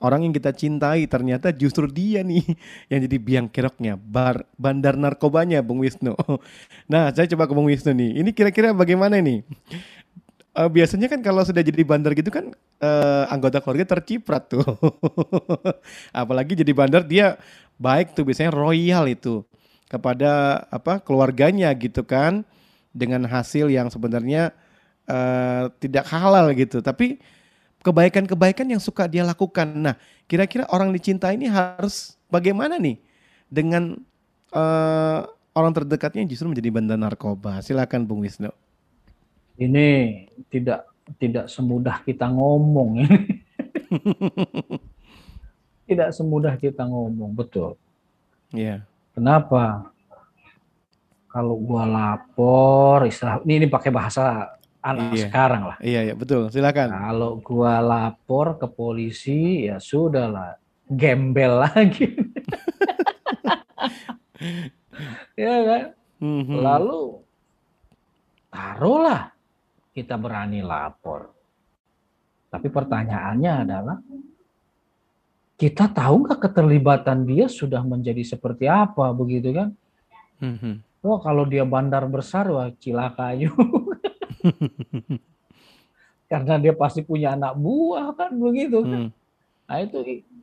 orang 0.00 0.28
yang 0.28 0.34
kita 0.36 0.52
cintai 0.52 1.08
ternyata 1.08 1.52
justru 1.52 1.88
dia 1.88 2.20
nih 2.20 2.44
yang 2.92 3.00
jadi 3.04 3.16
biang 3.16 3.46
keroknya, 3.48 3.96
bar, 3.96 4.44
bandar 4.56 4.96
narkobanya 4.96 5.60
Bung 5.64 5.80
Wisnu. 5.80 6.16
Nah, 6.86 7.10
saya 7.10 7.26
coba 7.26 7.50
ke 7.50 7.52
Bung 7.56 7.66
Wisnu 7.66 7.90
nih. 7.90 8.22
Ini 8.22 8.30
kira-kira 8.30 8.70
bagaimana 8.70 9.18
nih? 9.18 9.42
uh, 10.56 10.70
biasanya 10.72 11.06
kan 11.12 11.20
kalau 11.20 11.44
sudah 11.44 11.60
jadi 11.60 11.84
bandar 11.84 12.16
gitu 12.16 12.32
kan 12.32 12.50
uh, 12.80 13.24
anggota 13.28 13.60
keluarga 13.60 13.84
terciprat 13.84 14.48
tuh. 14.48 14.64
Apalagi 16.24 16.56
jadi 16.56 16.72
bandar 16.72 17.04
dia 17.04 17.36
baik 17.76 18.16
tuh 18.16 18.24
biasanya 18.24 18.50
royal 18.56 19.04
itu 19.06 19.44
kepada 19.86 20.64
apa 20.72 20.98
keluarganya 21.04 21.70
gitu 21.76 22.02
kan 22.02 22.42
dengan 22.90 23.28
hasil 23.28 23.68
yang 23.68 23.92
sebenarnya 23.92 24.56
uh, 25.06 25.68
tidak 25.78 26.08
halal 26.08 26.50
gitu. 26.56 26.80
Tapi 26.80 27.20
kebaikan-kebaikan 27.86 28.66
yang 28.66 28.82
suka 28.82 29.06
dia 29.06 29.22
lakukan. 29.22 29.70
Nah, 29.70 29.94
kira-kira 30.26 30.66
orang 30.74 30.90
dicinta 30.90 31.30
ini 31.30 31.46
harus 31.46 32.18
bagaimana 32.26 32.74
nih 32.82 32.98
dengan 33.46 33.94
uh, 34.50 35.22
orang 35.54 35.70
terdekatnya 35.70 36.26
justru 36.26 36.50
menjadi 36.50 36.74
bandar 36.74 36.98
narkoba. 36.98 37.62
Silakan 37.62 38.02
Bung 38.02 38.26
Wisnu 38.26 38.50
ini 39.56 39.88
tidak 40.52 40.84
tidak 41.16 41.46
semudah 41.48 42.04
kita 42.04 42.28
ngomong 42.28 42.90
ini. 43.04 43.18
tidak 45.88 46.10
semudah 46.12 46.54
kita 46.58 46.82
ngomong, 46.84 47.32
betul. 47.32 47.78
Iya. 48.52 48.82
Yeah. 48.82 49.14
Kenapa? 49.16 49.94
Kalau 51.30 51.56
gua 51.60 51.84
lapor, 51.84 53.04
istilah 53.08 53.40
ini, 53.44 53.64
ini 53.64 53.66
pakai 53.68 53.92
bahasa 53.92 54.55
anak 54.86 55.10
iya. 55.18 55.26
sekarang 55.26 55.62
lah. 55.74 55.76
Iya, 55.82 56.00
iya, 56.06 56.14
betul. 56.14 56.46
Silakan. 56.54 56.94
Kalau 56.94 57.32
gua 57.42 57.82
lapor 57.82 58.54
ke 58.62 58.70
polisi, 58.70 59.66
ya 59.66 59.82
sudahlah, 59.82 60.54
gembel 60.86 61.58
lagi. 61.66 62.06
ya 65.34 65.54
kan? 65.66 65.84
Mm 66.22 66.42
-hmm. 66.46 66.56
Lalu 66.62 67.02
taruhlah 68.48 69.34
kita 69.90 70.14
berani 70.14 70.62
lapor. 70.62 71.34
Tapi 72.46 72.68
pertanyaannya 72.70 73.52
adalah, 73.66 73.98
kita 75.56 75.88
tahu 75.88 76.28
nggak 76.28 76.40
keterlibatan 76.48 77.24
dia 77.24 77.48
sudah 77.48 77.80
menjadi 77.80 78.22
seperti 78.22 78.68
apa 78.68 79.08
begitu 79.16 79.56
kan? 79.56 79.72
Mm-hmm. 80.44 80.74
Oh 81.00 81.16
kalau 81.16 81.48
dia 81.48 81.64
bandar 81.64 82.04
besar 82.04 82.48
wah 82.52 82.68
cilaka 82.76 83.32
juga. 83.36 83.64
Karena 86.30 86.54
dia 86.58 86.74
pasti 86.74 87.06
punya 87.06 87.38
anak 87.38 87.54
buah 87.54 88.14
kan 88.18 88.34
begitu 88.34 88.82
kan. 88.82 89.02
Mm. 89.06 89.10
Nah 89.66 89.78
itu 89.82 89.98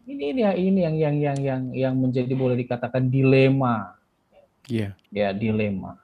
ini 0.07 0.23
ini 0.35 0.41
ini 0.43 0.79
yang 0.83 0.95
yang 0.95 1.15
yang 1.15 1.37
yang 1.39 1.61
yang 1.71 1.93
menjadi 1.95 2.31
boleh 2.35 2.59
dikatakan 2.59 3.07
dilema. 3.07 3.95
Iya. 4.67 4.95
Yeah. 5.11 5.31
Ya 5.31 5.35
dilema. 5.35 5.99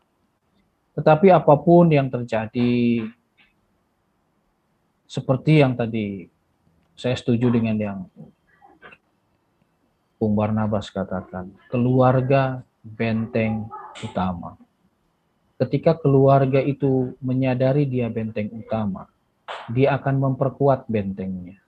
Tetapi 0.96 1.32
apa 1.32 1.56
pun 1.56 1.88
yang 1.92 2.12
terjadi 2.12 3.08
seperti 5.08 5.64
yang 5.64 5.74
tadi 5.74 6.28
saya 7.00 7.16
setuju 7.16 7.48
dengan 7.50 7.76
yang 7.80 8.00
Bung 10.20 10.36
Barnabas 10.36 10.92
katakan, 10.92 11.48
keluarga 11.72 12.60
benteng 12.84 13.72
utama. 14.04 14.60
Ketika 15.60 15.92
keluarga 16.00 16.64
itu 16.64 17.20
menyadari 17.20 17.84
dia 17.84 18.08
benteng 18.08 18.48
utama, 18.56 19.12
dia 19.68 20.00
akan 20.00 20.32
memperkuat 20.32 20.88
bentengnya. 20.88 21.60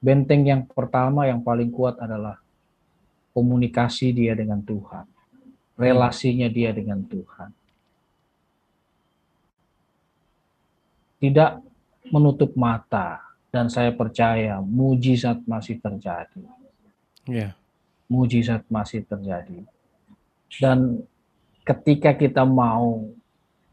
Benteng 0.00 0.48
yang 0.48 0.64
pertama 0.64 1.28
yang 1.28 1.44
paling 1.44 1.68
kuat 1.68 2.00
adalah 2.00 2.40
komunikasi 3.36 4.16
dia 4.16 4.32
dengan 4.32 4.64
Tuhan, 4.64 5.04
relasinya 5.76 6.48
dia 6.48 6.72
dengan 6.72 7.04
Tuhan. 7.04 7.52
Tidak 11.20 11.50
menutup 12.08 12.56
mata 12.56 13.20
dan 13.52 13.68
saya 13.68 13.92
percaya 13.92 14.64
mujizat 14.64 15.44
masih 15.44 15.76
terjadi. 15.76 16.48
Yeah. 17.28 17.52
Mujizat 18.08 18.64
masih 18.72 19.04
terjadi. 19.04 19.68
Dan 20.56 21.04
ketika 21.64 22.16
kita 22.16 22.42
mau 22.44 23.08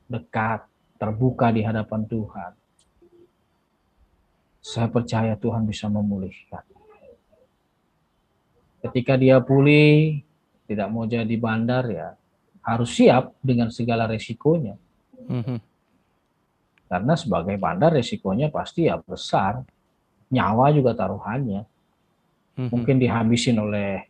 dekat, 0.07 0.65
terbuka 0.97 1.51
di 1.51 1.61
hadapan 1.61 2.07
Tuhan, 2.07 2.51
saya 4.63 4.87
percaya 4.91 5.33
Tuhan 5.39 5.63
bisa 5.63 5.87
memulihkan. 5.87 6.63
Ketika 8.83 9.17
dia 9.17 9.39
pulih, 9.41 10.21
tidak 10.67 10.87
mau 10.91 11.07
jadi 11.07 11.35
bandar 11.39 11.87
ya, 11.89 12.09
harus 12.61 12.91
siap 12.93 13.35
dengan 13.39 13.71
segala 13.71 14.05
resikonya. 14.05 14.75
Mm 15.27 15.41
-hmm. 15.43 15.59
Karena 16.87 17.13
sebagai 17.19 17.55
bandar 17.59 17.91
resikonya 17.91 18.47
pasti 18.47 18.87
ya 18.87 18.95
besar. 18.99 19.59
Nyawa 20.31 20.71
juga 20.75 20.95
taruhannya. 20.95 21.63
Hmm. 22.57 22.69
Mungkin 22.71 22.99
dihabisin 22.99 23.59
oleh 23.59 24.07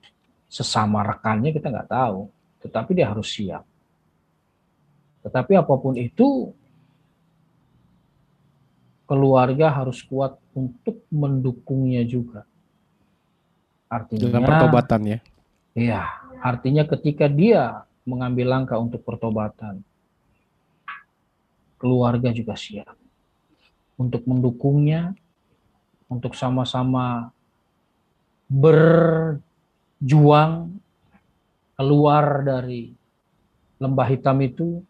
sesama 0.47 1.01
rekannya 1.01 1.53
kita 1.53 1.73
nggak 1.73 1.89
tahu. 1.89 2.29
Tetapi 2.63 2.91
dia 2.97 3.09
harus 3.09 3.29
siap. 3.29 3.63
Tetapi 5.21 5.53
apa 5.59 5.73
pun 5.75 5.97
itu, 5.99 6.55
keluarga 9.07 9.71
harus 9.71 10.03
kuat 10.03 10.35
untuk 10.51 10.99
mendukungnya 11.07 12.03
juga. 12.03 12.43
Artinya 13.87 14.27
dalam 14.27 14.43
pertobatan 14.43 15.01
ya. 15.07 15.19
Iya, 15.77 16.01
artinya 16.43 16.83
ketika 16.83 17.31
dia 17.31 17.87
mengambil 18.03 18.51
langkah 18.51 18.75
untuk 18.79 18.99
pertobatan, 19.03 19.79
keluarga 21.79 22.33
juga 22.35 22.57
siap 22.57 22.97
untuk 23.97 24.25
mendukungnya, 24.29 25.15
untuk 26.07 26.35
sama-sama 26.35 27.31
berjuang 28.47 29.41
keluar 31.77 32.41
dari 32.41 32.89
lembah 33.77 34.07
hitam 34.09 34.41
itu 34.41 34.81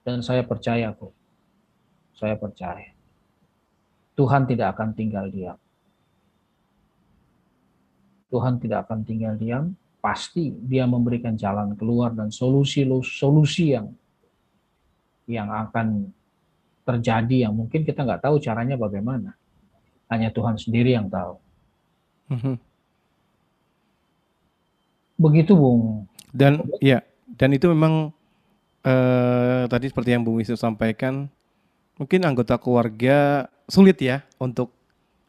dan 0.00 0.24
saya 0.24 0.40
percaya 0.40 0.90
kok. 0.96 1.12
Saya 2.16 2.40
percaya. 2.40 2.96
Tuhan 4.16 4.48
tidak 4.48 4.78
akan 4.78 4.96
tinggal 4.96 5.28
diam. 5.28 5.58
Tuhan 8.32 8.58
tidak 8.58 8.88
akan 8.88 9.06
tinggal 9.06 9.36
diam, 9.38 9.76
pasti 10.00 10.50
dia 10.50 10.88
memberikan 10.88 11.38
jalan 11.38 11.76
keluar 11.78 12.10
dan 12.16 12.32
solusi-solusi 12.34 13.76
yang 13.76 13.94
yang 15.24 15.48
akan 15.48 16.10
terjadi 16.84 17.48
yang 17.48 17.54
mungkin 17.56 17.86
kita 17.86 18.04
nggak 18.04 18.24
tahu 18.24 18.40
caranya 18.40 18.76
bagaimana. 18.76 19.36
Hanya 20.08 20.28
Tuhan 20.28 20.60
sendiri 20.60 20.92
yang 20.92 21.08
tahu. 21.08 21.40
Mhm. 22.28 22.54
Begitu, 25.16 25.52
Bung. 25.56 26.10
Dan 26.34 26.66
ya, 26.82 26.98
dan 27.38 27.54
itu 27.54 27.70
memang 27.70 28.10
eh, 28.82 29.64
tadi 29.64 29.86
seperti 29.86 30.10
yang 30.10 30.26
Bung 30.26 30.36
Wisnu 30.36 30.58
sampaikan, 30.58 31.30
mungkin 31.94 32.26
anggota 32.26 32.58
keluarga 32.58 33.46
sulit 33.64 34.02
ya 34.02 34.26
untuk 34.36 34.74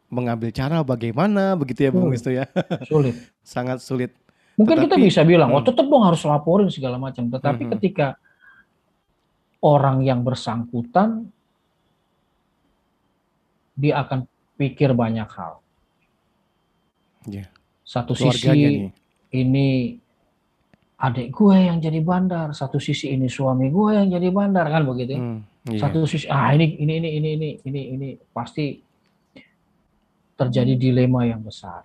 mengambil 0.06 0.50
cara 0.50 0.82
bagaimana 0.82 1.54
begitu 1.54 1.86
ya 1.86 1.90
Bung 1.94 2.10
Wisnu 2.10 2.34
ya. 2.34 2.50
Sulit. 2.90 3.14
Sangat 3.40 3.80
sulit. 3.80 4.10
Mungkin 4.54 4.82
kita 4.82 4.94
Tetapi- 4.96 5.06
bisa 5.06 5.22
bilang, 5.22 5.50
oh 5.50 5.62
hmm. 5.62 5.68
tetap 5.68 5.86
dong 5.86 6.02
harus 6.02 6.22
laporin 6.22 6.68
segala 6.68 6.98
macam. 6.98 7.26
Tetapi 7.26 7.62
Mhm. 7.66 7.70
ketika 7.78 8.18
orang 9.60 10.02
yang 10.02 10.20
bersangkutan, 10.20 11.30
dia 13.76 14.00
akan 14.00 14.24
pikir 14.56 14.96
banyak 14.96 15.28
hal. 15.28 15.60
Iya. 17.28 17.50
Satu 17.84 18.16
Keluarganya 18.16 18.68
sisi 18.68 18.80
nih. 18.88 18.92
ini 19.36 19.68
adik 20.96 21.28
gue 21.28 21.56
yang 21.56 21.76
jadi 21.76 22.00
bandar, 22.00 22.56
satu 22.56 22.80
sisi 22.80 23.12
ini 23.12 23.28
suami 23.28 23.68
gue 23.68 23.90
yang 23.92 24.08
jadi 24.08 24.28
bandar 24.32 24.64
kan 24.72 24.82
begitu. 24.88 25.16
ya. 25.16 25.20
Hmm, 25.20 25.40
iya. 25.68 25.80
Satu 25.80 26.08
sisi 26.08 26.24
ah 26.32 26.56
ini 26.56 26.80
ini 26.80 26.94
ini 26.96 27.08
ini 27.20 27.28
ini 27.36 27.50
ini 27.68 27.80
ini 27.92 28.08
pasti 28.32 28.80
terjadi 30.36 30.72
dilema 30.76 31.28
yang 31.28 31.44
besar. 31.44 31.84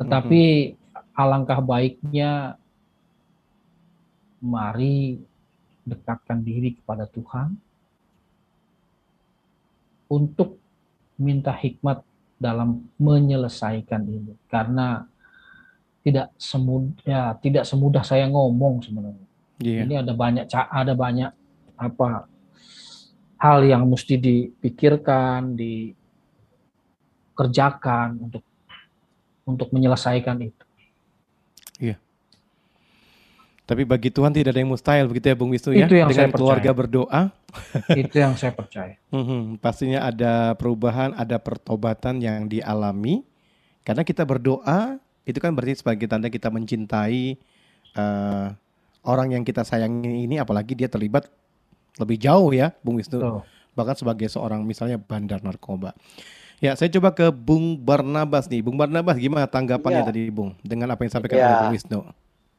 Tetapi 0.00 0.72
alangkah 1.12 1.60
baiknya 1.60 2.56
mari 4.38 5.18
dekatkan 5.82 6.40
diri 6.40 6.78
kepada 6.78 7.04
Tuhan 7.10 7.58
untuk 10.08 10.56
minta 11.18 11.50
hikmat 11.50 12.06
dalam 12.38 12.86
menyelesaikan 13.02 14.06
ini 14.06 14.38
karena 14.46 15.04
tidak 16.08 16.32
semudah 16.40 17.04
ya, 17.04 17.36
tidak 17.38 17.68
semudah 17.68 18.00
saya 18.00 18.24
ngomong 18.32 18.80
sebenarnya. 18.80 19.28
Iya. 19.60 19.84
Ini 19.84 20.00
ada 20.00 20.16
banyak 20.16 20.48
ada 20.52 20.94
banyak 20.96 21.32
apa 21.78 22.26
hal 23.38 23.62
yang 23.68 23.86
mesti 23.86 24.18
dipikirkan, 24.18 25.54
dikerjakan 25.54 28.18
untuk 28.24 28.42
untuk 29.44 29.68
menyelesaikan 29.70 30.42
itu. 30.42 30.68
Tapi 33.68 33.84
bagi 33.84 34.08
Tuhan 34.08 34.32
tidak 34.32 34.56
ada 34.56 34.64
yang 34.64 34.72
mustahil 34.72 35.04
begitu 35.04 35.28
ya 35.28 35.36
Bung 35.36 35.52
Wisnu 35.52 35.76
ya. 35.76 35.84
Yang 35.84 35.92
Dengan 35.92 36.32
percaya. 36.32 36.32
keluarga 36.32 36.70
berdoa, 36.72 37.22
itu 38.00 38.16
yang 38.16 38.32
saya 38.40 38.56
percaya. 38.56 38.96
mhm, 39.12 39.60
pastinya 39.60 40.08
ada 40.08 40.56
perubahan, 40.56 41.12
ada 41.12 41.36
pertobatan 41.36 42.16
yang 42.16 42.48
dialami. 42.48 43.28
Karena 43.84 44.08
kita 44.08 44.24
berdoa, 44.24 44.96
itu 45.28 45.38
kan 45.38 45.52
berarti 45.52 45.84
sebagai 45.84 46.08
tanda 46.08 46.32
kita 46.32 46.48
mencintai 46.48 47.36
eh, 47.92 48.46
orang 49.04 49.28
yang 49.36 49.44
kita 49.44 49.60
sayangi 49.62 50.24
ini, 50.24 50.40
apalagi 50.40 50.72
dia 50.72 50.88
terlibat 50.88 51.28
lebih 52.00 52.16
jauh 52.16 52.48
ya, 52.56 52.72
Bung 52.80 52.96
Wisnu. 52.96 53.20
Tuh. 53.20 53.42
Bahkan 53.76 53.94
sebagai 54.00 54.26
seorang 54.32 54.64
misalnya 54.64 54.96
bandar 54.96 55.44
narkoba. 55.44 55.92
Ya, 56.58 56.74
saya 56.74 56.90
coba 56.90 57.14
ke 57.14 57.30
Bung 57.30 57.78
Barnabas 57.78 58.50
nih. 58.50 58.64
Bung 58.66 58.74
Barnabas, 58.74 59.14
gimana 59.14 59.46
tanggapannya 59.46 60.02
Ya. 60.02 60.06
tadi, 60.10 60.26
Bung? 60.26 60.58
Dengan 60.66 60.90
apa 60.90 61.06
yang 61.06 61.10
disampaikan 61.14 61.36
Ya. 61.38 61.44
oleh 61.46 61.56
Bung 61.62 61.74
Wisnu? 61.76 62.00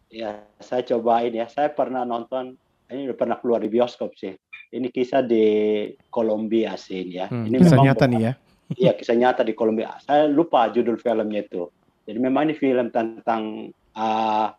Ya, 0.10 0.32
saya 0.64 0.82
cobain 0.88 1.36
ya. 1.36 1.52
Saya 1.52 1.68
pernah 1.68 2.08
nonton, 2.08 2.56
ini 2.88 3.12
udah 3.12 3.18
pernah 3.20 3.36
keluar 3.36 3.60
di 3.60 3.68
bioskop 3.68 4.16
sih. 4.16 4.32
Ini 4.70 4.88
kisah 4.94 5.20
di 5.26 5.46
Kolombia 6.08 6.78
sih 6.80 7.04
ini 7.04 7.20
ya. 7.20 7.28
Hmm, 7.28 7.50
ini 7.50 7.58
kisah 7.60 7.76
memang 7.76 7.86
nyata 7.90 8.06
nih 8.08 8.22
ya. 8.22 8.34
Iya, 8.70 8.92
kisah 8.94 9.18
nyata 9.18 9.42
di 9.42 9.58
Kolombia. 9.58 9.98
Saya 10.06 10.30
lupa 10.30 10.70
judul 10.70 11.02
filmnya 11.02 11.42
itu. 11.42 11.74
Jadi 12.10 12.18
memang 12.18 12.50
ini 12.50 12.58
film 12.58 12.90
tentang 12.90 13.70
ah, 13.94 14.50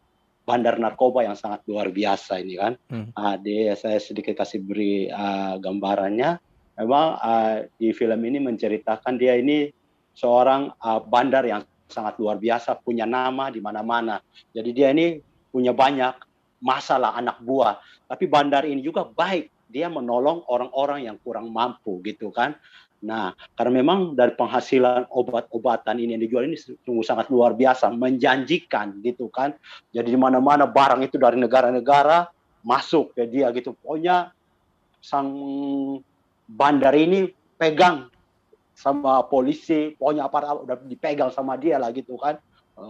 bandar 0.46 0.78
narkoba 0.78 1.26
yang 1.26 1.34
sangat 1.34 1.66
luar 1.66 1.90
biasa 1.90 2.38
ini 2.38 2.54
kan. 2.54 2.78
Hmm. 2.86 3.10
Ah, 3.18 3.34
dia 3.34 3.74
saya 3.74 3.98
sedikit 3.98 4.38
kasih 4.38 4.62
beri 4.62 5.10
ah, 5.10 5.58
gambarannya. 5.58 6.38
Memang 6.78 7.06
ah, 7.18 7.66
di 7.74 7.90
film 7.90 8.22
ini 8.22 8.38
menceritakan 8.38 9.18
dia 9.18 9.34
ini 9.34 9.66
seorang 10.14 10.70
ah, 10.78 11.02
bandar 11.02 11.42
yang 11.42 11.66
sangat 11.90 12.22
luar 12.22 12.38
biasa, 12.38 12.78
punya 12.78 13.02
nama 13.02 13.50
di 13.50 13.58
mana-mana. 13.58 14.22
Jadi 14.54 14.70
dia 14.70 14.94
ini 14.94 15.18
punya 15.50 15.74
banyak 15.74 16.14
masalah 16.62 17.18
anak 17.18 17.42
buah. 17.42 17.82
Tapi 18.06 18.30
bandar 18.30 18.62
ini 18.62 18.78
juga 18.78 19.02
baik. 19.02 19.50
Dia 19.70 19.90
menolong 19.90 20.46
orang-orang 20.46 21.10
yang 21.10 21.18
kurang 21.18 21.50
mampu 21.50 21.98
gitu 22.06 22.30
kan. 22.30 22.54
Nah, 23.00 23.32
karena 23.56 23.80
memang 23.80 24.12
dari 24.12 24.36
penghasilan 24.36 25.08
obat-obatan 25.08 25.96
ini 25.96 26.12
yang 26.12 26.22
dijual 26.22 26.44
ini 26.44 26.56
sungguh 26.60 27.00
sangat 27.00 27.32
luar 27.32 27.56
biasa, 27.56 27.88
menjanjikan 27.96 29.00
gitu 29.00 29.32
kan. 29.32 29.56
Jadi 29.88 30.12
di 30.12 30.18
mana-mana 30.20 30.68
barang 30.68 31.00
itu 31.00 31.16
dari 31.16 31.40
negara-negara 31.40 32.28
masuk 32.60 33.16
ke 33.16 33.24
dia 33.24 33.48
gitu. 33.56 33.72
Pokoknya 33.72 34.36
sang 35.00 35.32
bandar 36.44 36.92
ini 36.92 37.32
pegang 37.56 38.12
sama 38.76 39.24
polisi, 39.24 39.96
pokoknya 39.96 40.28
apa 40.28 40.38
udah 40.60 40.76
dipegang 40.84 41.32
sama 41.32 41.56
dia 41.56 41.80
lah 41.80 41.88
gitu 41.96 42.20
kan. 42.20 42.36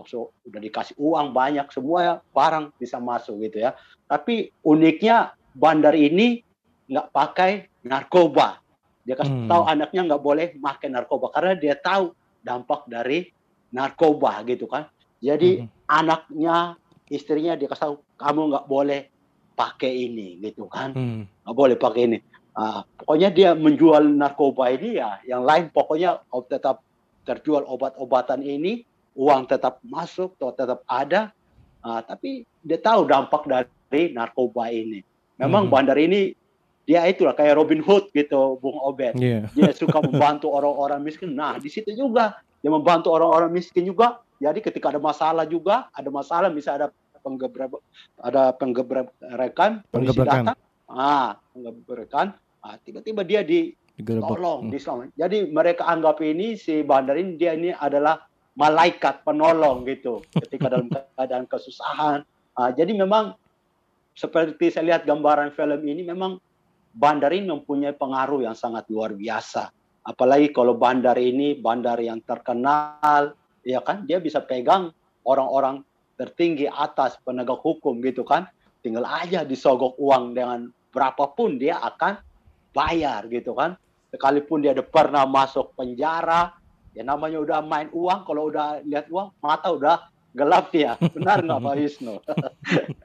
So, 0.07 0.35
udah 0.47 0.63
dikasih 0.63 0.95
uang 0.99 1.35
banyak, 1.35 1.67
semua 1.75 2.23
barang 2.31 2.75
bisa 2.79 3.03
masuk 3.03 3.43
gitu 3.47 3.63
ya. 3.63 3.75
Tapi 4.07 4.51
uniknya 4.67 5.35
bandar 5.55 5.95
ini 5.99 6.43
nggak 6.91 7.11
pakai 7.11 7.51
narkoba. 7.87 8.59
Dia 9.05 9.17
kasih 9.17 9.33
Hmm. 9.33 9.49
tahu 9.49 9.63
anaknya 9.65 10.01
nggak 10.13 10.23
boleh 10.23 10.47
pakai 10.61 10.89
narkoba 10.93 11.33
karena 11.33 11.53
dia 11.57 11.75
tahu 11.77 12.13
dampak 12.45 12.85
dari 12.87 13.33
narkoba 13.73 14.45
gitu 14.45 14.69
kan. 14.69 14.89
Jadi 15.21 15.65
Mhm. 15.65 15.69
anaknya, 15.89 16.57
istrinya 17.09 17.57
dia 17.57 17.69
kasih 17.69 17.85
tahu 17.93 17.95
kamu 18.17 18.41
nggak 18.55 18.67
boleh 18.69 19.01
pakai 19.57 19.93
ini 20.09 20.41
gitu 20.41 20.65
kan, 20.69 20.93
Hmm. 20.97 21.29
nggak 21.45 21.57
boleh 21.57 21.77
pakai 21.77 22.03
ini. 22.09 22.19
Ah, 22.57 22.83
pokoknya 22.99 23.29
dia 23.31 23.51
menjual 23.55 24.05
narkoba 24.11 24.75
ini 24.75 24.99
ya, 24.99 25.23
yang 25.25 25.47
lain 25.47 25.71
pokoknya 25.71 26.25
kalau 26.29 26.45
tetap 26.49 26.77
terjual 27.25 27.63
obat-obatan 27.69 28.43
ini, 28.43 28.83
uang 29.15 29.47
tetap 29.47 29.79
masuk, 29.87 30.35
atau 30.41 30.53
tetap 30.53 30.81
ada. 30.89 31.31
Ah, 31.81 32.01
tapi 32.05 32.45
dia 32.61 32.77
tahu 32.77 33.07
dampak 33.09 33.49
dari 33.49 34.13
narkoba 34.13 34.69
ini. 34.69 35.01
Memang 35.41 35.69
Mhm. 35.69 35.73
bandar 35.73 35.97
ini 35.97 36.37
dia 36.91 37.07
itulah 37.07 37.31
kayak 37.33 37.55
Robin 37.55 37.79
Hood 37.79 38.11
gitu, 38.11 38.59
Bung 38.59 38.83
Obed 38.83 39.15
Iya. 39.15 39.47
dia 39.55 39.71
suka 39.71 40.03
membantu 40.03 40.51
orang-orang 40.51 40.99
miskin. 41.01 41.31
Nah, 41.31 41.55
di 41.55 41.71
situ 41.71 41.95
juga 41.95 42.35
dia 42.59 42.67
membantu 42.69 43.15
orang-orang 43.15 43.55
miskin 43.55 43.87
juga. 43.87 44.19
Jadi 44.43 44.59
ketika 44.59 44.91
ada 44.91 44.99
masalah 44.99 45.47
juga, 45.47 45.87
ada 45.95 46.11
masalah 46.11 46.51
misalnya 46.51 46.89
ada 46.89 46.89
penggebrek 47.21 47.71
ada 48.19 48.51
penggebrekan, 48.51 49.85
Penggebrekan. 49.87 50.51
ah, 50.89 51.39
penggebrekan, 51.53 52.27
ah, 52.59 52.75
tiba-tiba 52.81 53.23
dia 53.23 53.47
Digerebek. 53.47 54.27
ditolong, 54.27 54.67
Hmm. 54.67 54.73
diselamat. 54.73 55.15
Jadi 55.15 55.39
mereka 55.47 55.87
anggap 55.87 56.19
ini 56.21 56.57
si 56.57 56.83
bandar 56.83 57.15
ini 57.15 57.37
dia 57.37 57.55
ini 57.55 57.71
adalah 57.71 58.25
malaikat 58.57 59.23
penolong 59.23 59.87
gitu 59.87 60.25
ketika 60.35 60.67
dalam 60.69 60.89
keadaan 60.89 61.47
kesusahan. 61.47 62.25
Ah, 62.53 62.73
jadi 62.73 62.91
memang 62.93 63.37
seperti 64.13 64.69
saya 64.69 64.91
lihat 64.91 65.03
gambaran 65.05 65.53
film 65.53 65.81
ini 65.83 66.03
memang 66.03 66.41
bandar 66.91 67.31
ini 67.31 67.51
mempunyai 67.51 67.95
pengaruh 67.95 68.43
yang 68.45 68.57
sangat 68.59 68.87
luar 68.91 69.15
biasa. 69.15 69.71
Apalagi 70.07 70.51
kalau 70.51 70.75
bandar 70.75 71.15
ini 71.21 71.55
bandar 71.55 72.01
yang 72.01 72.19
terkenal, 72.25 73.37
ya 73.63 73.81
kan, 73.85 74.09
dia 74.09 74.19
bisa 74.19 74.43
pegang 74.43 74.91
orang-orang 75.23 75.85
tertinggi 76.17 76.67
atas 76.67 77.21
penegak 77.23 77.61
hukum 77.61 78.01
gitu 78.03 78.25
kan. 78.27 78.49
Tinggal 78.81 79.05
aja 79.05 79.45
disogok 79.45 79.97
uang 80.01 80.33
dengan 80.33 80.73
berapapun 80.91 81.61
dia 81.61 81.79
akan 81.85 82.17
bayar 82.73 83.29
gitu 83.29 83.53
kan. 83.53 83.77
Sekalipun 84.11 84.65
dia 84.65 84.75
ada 84.75 84.83
pernah 84.83 85.23
masuk 85.29 85.77
penjara, 85.79 86.51
ya 86.97 87.07
namanya 87.07 87.39
udah 87.39 87.59
main 87.63 87.89
uang, 87.95 88.27
kalau 88.27 88.51
udah 88.51 88.83
lihat 88.83 89.07
uang, 89.13 89.31
mata 89.39 89.71
udah 89.71 90.11
gelap 90.35 90.75
ya. 90.75 90.99
Benar 90.99 91.47
nggak 91.47 91.61
Pak 91.63 91.75
Wisnu? 91.79 92.15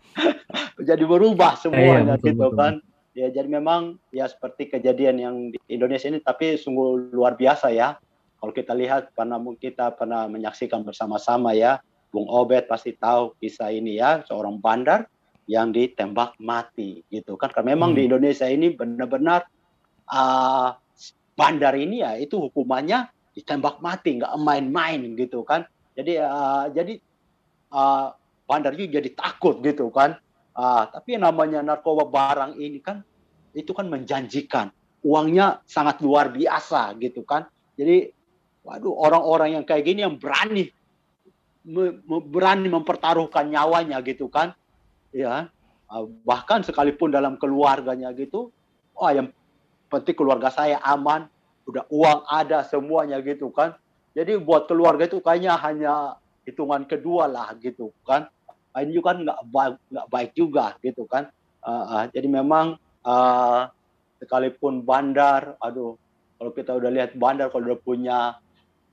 Jadi 0.89 1.03
berubah 1.05 1.59
semuanya 1.59 2.15
Iya, 2.15 2.17
betul, 2.17 2.27
gitu 2.33 2.47
betul. 2.49 2.57
kan. 2.57 2.73
Ya 3.15 3.31
jadi 3.31 3.47
memang 3.47 3.95
ya 4.11 4.27
seperti 4.27 4.67
kejadian 4.67 5.15
yang 5.15 5.35
di 5.55 5.57
Indonesia 5.71 6.11
ini 6.11 6.19
tapi 6.19 6.59
sungguh 6.59 7.15
luar 7.15 7.39
biasa 7.39 7.71
ya. 7.71 7.95
Kalau 8.43 8.51
kita 8.51 8.75
lihat 8.75 9.15
pernah 9.15 9.39
kita 9.55 9.95
pernah 9.95 10.27
menyaksikan 10.27 10.83
bersama-sama 10.83 11.55
ya, 11.55 11.79
Bung 12.11 12.27
Obed 12.27 12.67
pasti 12.67 12.91
tahu 12.91 13.31
kisah 13.39 13.71
ini 13.71 13.97
ya, 14.03 14.19
seorang 14.27 14.59
bandar 14.59 15.07
yang 15.47 15.71
ditembak 15.71 16.35
mati 16.43 17.07
gitu 17.07 17.39
kan. 17.39 17.55
Karena 17.55 17.71
memang 17.71 17.95
Hmm. 17.95 17.97
di 17.97 18.01
Indonesia 18.11 18.47
ini 18.51 18.75
benar-benar 18.75 19.47
ah, 20.11 20.75
bandar 21.39 21.73
ini 21.79 22.03
ya 22.03 22.19
itu 22.19 22.35
hukumannya 22.35 23.07
ditembak 23.31 23.79
mati, 23.79 24.19
nggak 24.19 24.35
main-main 24.43 25.15
gitu 25.15 25.47
kan. 25.47 25.63
Jadi 25.95 26.19
ah, 26.19 26.67
jadi 26.67 26.99
ah, 27.71 28.11
bandar 28.43 28.75
juga 28.75 28.99
jadi 28.99 29.09
takut 29.15 29.63
gitu 29.63 29.87
kan. 29.87 30.19
Ah, 30.55 30.87
tapi 30.87 31.19
namanya 31.19 31.59
narkoba 31.59 32.07
barang 32.07 32.55
ini 32.55 32.79
kan 32.79 33.03
itu 33.51 33.75
kan 33.75 33.91
menjanjikan 33.91 34.71
uangnya 35.03 35.59
sangat 35.67 35.99
luar 35.99 36.31
biasa 36.31 36.95
gitu 36.97 37.27
kan. 37.27 37.45
Jadi 37.75 38.09
waduh 38.63 38.95
orang-orang 38.95 39.59
yang 39.59 39.65
kayak 39.67 39.83
gini 39.83 40.01
yang 40.01 40.15
berani 40.17 40.71
me- 41.67 41.99
me- 42.01 42.25
berani 42.25 42.71
mempertaruhkan 42.71 43.51
nyawanya 43.51 43.99
gitu 44.01 44.31
kan. 44.31 44.55
Ya. 45.11 45.51
Ah, 45.85 46.03
bahkan 46.25 46.65
sekalipun 46.65 47.13
dalam 47.13 47.37
keluarganya 47.37 48.09
gitu, 48.17 48.49
oh 48.97 49.09
yang 49.13 49.29
penting 49.85 50.17
keluarga 50.17 50.49
saya 50.49 50.81
aman, 50.81 51.29
udah 51.69 51.85
uang 51.93 52.25
ada 52.25 52.65
semuanya 52.65 53.21
gitu 53.21 53.53
kan. 53.53 53.77
Jadi 54.17 54.39
buat 54.41 54.65
keluarga 54.65 55.05
itu 55.05 55.21
kayaknya 55.21 55.53
hanya 55.61 56.17
hitungan 56.41 56.89
kedua 56.89 57.29
lah 57.29 57.53
gitu 57.61 57.93
kan. 58.01 58.25
Ini 58.83 58.91
juga 58.95 59.15
kan 59.15 59.17
nggak 59.23 59.41
baik 59.51 59.75
nggak 59.91 60.07
baik 60.11 60.31
juga 60.35 60.65
gitu 60.83 61.07
kan. 61.07 61.31
Uh, 61.65 61.85
uh, 61.85 62.03
jadi 62.13 62.27
memang 62.29 62.77
uh, 63.05 63.69
sekalipun 64.19 64.81
bandar 64.81 65.53
aduh 65.61 65.99
kalau 66.39 66.51
kita 66.51 66.71
udah 66.75 66.91
lihat 66.91 67.11
bandar 67.15 67.51
kalau 67.53 67.71
udah 67.73 67.79
punya 67.79 68.19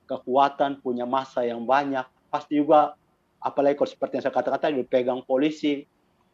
kekuatan 0.07 0.79
punya 0.83 1.07
masa 1.07 1.43
yang 1.47 1.63
banyak 1.63 2.05
pasti 2.27 2.59
juga 2.59 2.95
apalagi 3.39 3.75
kalau 3.75 3.89
seperti 3.89 4.13
yang 4.19 4.23
saya 4.23 4.35
katakan 4.35 4.77
dipegang 4.77 5.21
polisi 5.23 5.83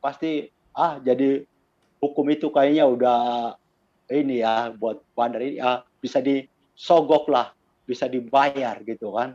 pasti 0.04 0.50
ah 0.74 0.98
jadi 1.02 1.44
hukum 2.00 2.26
itu 2.32 2.50
kayaknya 2.50 2.86
udah 2.88 3.20
ini 4.10 4.42
ya 4.42 4.74
buat 4.74 5.02
bandar 5.14 5.42
ini 5.44 5.62
ah, 5.62 5.86
bisa 6.02 6.22
disogok 6.22 7.30
lah 7.30 7.54
bisa 7.86 8.06
dibayar 8.06 8.80
gitu 8.86 9.14
kan 9.14 9.34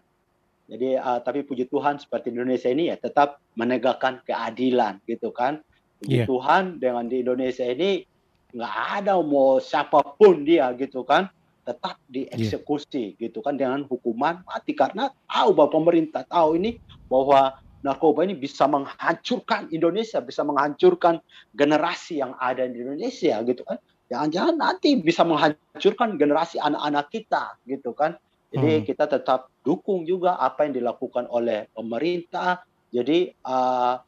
jadi 0.65 0.97
uh, 0.97 1.21
tapi 1.21 1.45
puji 1.45 1.69
Tuhan 1.69 2.01
seperti 2.01 2.33
Indonesia 2.33 2.73
ini 2.73 2.89
ya 2.89 2.97
tetap 2.97 3.41
menegakkan 3.53 4.25
keadilan 4.25 5.05
gitu 5.05 5.29
kan. 5.29 5.61
Puji 6.01 6.25
yeah. 6.25 6.29
Tuhan 6.29 6.81
dengan 6.81 7.05
di 7.05 7.21
Indonesia 7.21 7.69
ini 7.69 8.09
nggak 8.55 8.77
ada 9.03 9.21
mau 9.21 9.61
siapa 9.61 10.01
pun 10.17 10.47
dia 10.47 10.71
gitu 10.79 11.03
kan 11.03 11.29
tetap 11.65 12.01
dieksekusi 12.09 13.17
yeah. 13.17 13.29
gitu 13.29 13.45
kan 13.45 13.61
dengan 13.61 13.85
hukuman 13.85 14.41
mati 14.47 14.73
karena 14.73 15.13
tahu 15.29 15.53
bahwa 15.53 15.71
pemerintah 15.81 16.23
tahu 16.25 16.57
ini 16.57 16.81
bahwa 17.13 17.61
narkoba 17.85 18.25
ini 18.25 18.33
bisa 18.33 18.65
menghancurkan 18.65 19.69
Indonesia, 19.69 20.25
bisa 20.25 20.41
menghancurkan 20.41 21.21
generasi 21.53 22.25
yang 22.25 22.33
ada 22.41 22.65
di 22.65 22.81
Indonesia 22.81 23.45
gitu 23.45 23.61
kan. 23.69 23.77
Jangan-jangan 24.09 24.57
nanti 24.57 24.97
bisa 24.97 25.21
menghancurkan 25.29 26.17
generasi 26.17 26.57
anak-anak 26.57 27.13
kita 27.13 27.61
gitu 27.69 27.93
kan. 27.93 28.17
Jadi 28.55 28.71
hmm. 28.79 28.85
kita 28.87 29.11
tetap 29.11 29.51
dukung 29.67 30.07
juga 30.07 30.39
apa 30.39 30.63
yang 30.63 30.79
dilakukan 30.79 31.27
oleh 31.27 31.67
pemerintah. 31.75 32.63
Jadi 32.95 33.35
uh, 33.43 33.99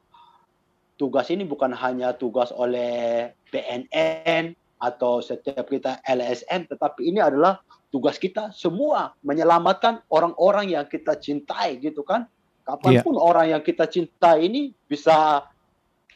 tugas 0.94 1.26
ini 1.34 1.42
bukan 1.42 1.74
hanya 1.74 2.14
tugas 2.14 2.54
oleh 2.54 3.34
BNN 3.50 4.54
atau 4.78 5.18
setiap 5.18 5.66
kita 5.66 5.98
LSM, 6.06 6.70
tetapi 6.70 7.10
ini 7.10 7.18
adalah 7.18 7.58
tugas 7.90 8.22
kita 8.22 8.54
semua 8.54 9.18
menyelamatkan 9.26 10.06
orang-orang 10.14 10.78
yang 10.78 10.86
kita 10.86 11.18
cintai 11.18 11.82
gitu 11.82 12.06
kan. 12.06 12.30
Kapan 12.62 13.02
pun 13.02 13.18
yeah. 13.18 13.26
orang 13.26 13.46
yang 13.50 13.62
kita 13.66 13.90
cintai 13.90 14.46
ini 14.46 14.70
bisa 14.86 15.42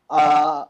uh, 0.07 0.61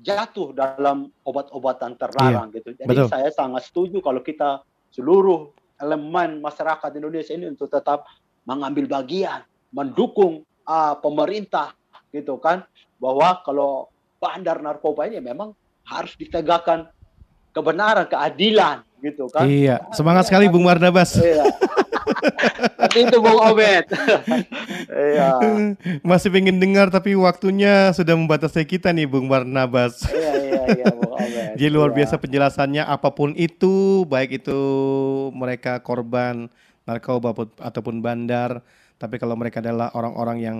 jatuh 0.00 0.52
dalam 0.52 1.08
obat-obatan 1.24 1.96
terlarang 1.96 2.52
yeah. 2.52 2.56
gitu. 2.60 2.70
Jadi 2.76 2.88
Betul. 2.92 3.08
saya 3.08 3.28
sangat 3.32 3.68
setuju 3.68 4.04
kalau 4.04 4.20
kita 4.20 4.60
seluruh 4.92 5.52
elemen 5.80 6.40
masyarakat 6.40 6.90
Indonesia 6.96 7.32
ini 7.36 7.52
untuk 7.52 7.68
tetap 7.68 8.08
mengambil 8.46 8.86
bagian, 9.00 9.44
mendukung 9.74 10.46
uh, 10.64 10.94
pemerintah 10.98 11.74
gitu 12.14 12.38
kan, 12.40 12.64
bahwa 12.96 13.42
kalau 13.44 13.92
bandar 14.16 14.58
narkoba 14.62 15.06
ini 15.06 15.20
memang 15.20 15.52
harus 15.86 16.16
ditegakkan 16.16 16.88
kebenaran, 17.52 18.08
keadilan 18.08 18.82
gitu 19.00 19.28
kan. 19.28 19.44
Iya, 19.44 19.86
semangat 19.92 20.28
sekali 20.28 20.48
Bung 20.48 20.64
Marnabas. 20.64 21.16
Iya. 21.20 21.44
tapi 22.80 22.98
itu 23.06 23.18
Bung 23.18 23.40
Obed. 23.40 23.84
iya. 24.90 25.38
Masih 26.00 26.28
pengen 26.30 26.58
dengar 26.62 26.88
tapi 26.88 27.14
waktunya 27.18 27.90
sudah 27.92 28.14
membatasi 28.14 28.62
kita 28.66 28.94
nih 28.94 29.06
Bung 29.10 29.26
Barnabas. 29.26 30.06
iya, 30.10 30.32
iya, 30.40 30.62
iya 30.70 30.86
Bung 30.94 31.12
Obed. 31.12 31.56
Jadi 31.56 31.70
luar 31.72 31.90
iya. 31.92 31.96
biasa 32.02 32.14
penjelasannya 32.20 32.82
apa 32.84 33.08
pun 33.12 33.32
itu, 33.34 34.04
baik 34.06 34.44
itu 34.44 34.60
mereka 35.34 35.80
korban 35.80 36.48
narkoba 36.86 37.34
ataupun 37.58 37.98
bandar, 37.98 38.62
tapi 38.96 39.18
kalau 39.18 39.34
mereka 39.34 39.58
adalah 39.58 39.90
orang-orang 39.92 40.38
yang 40.38 40.58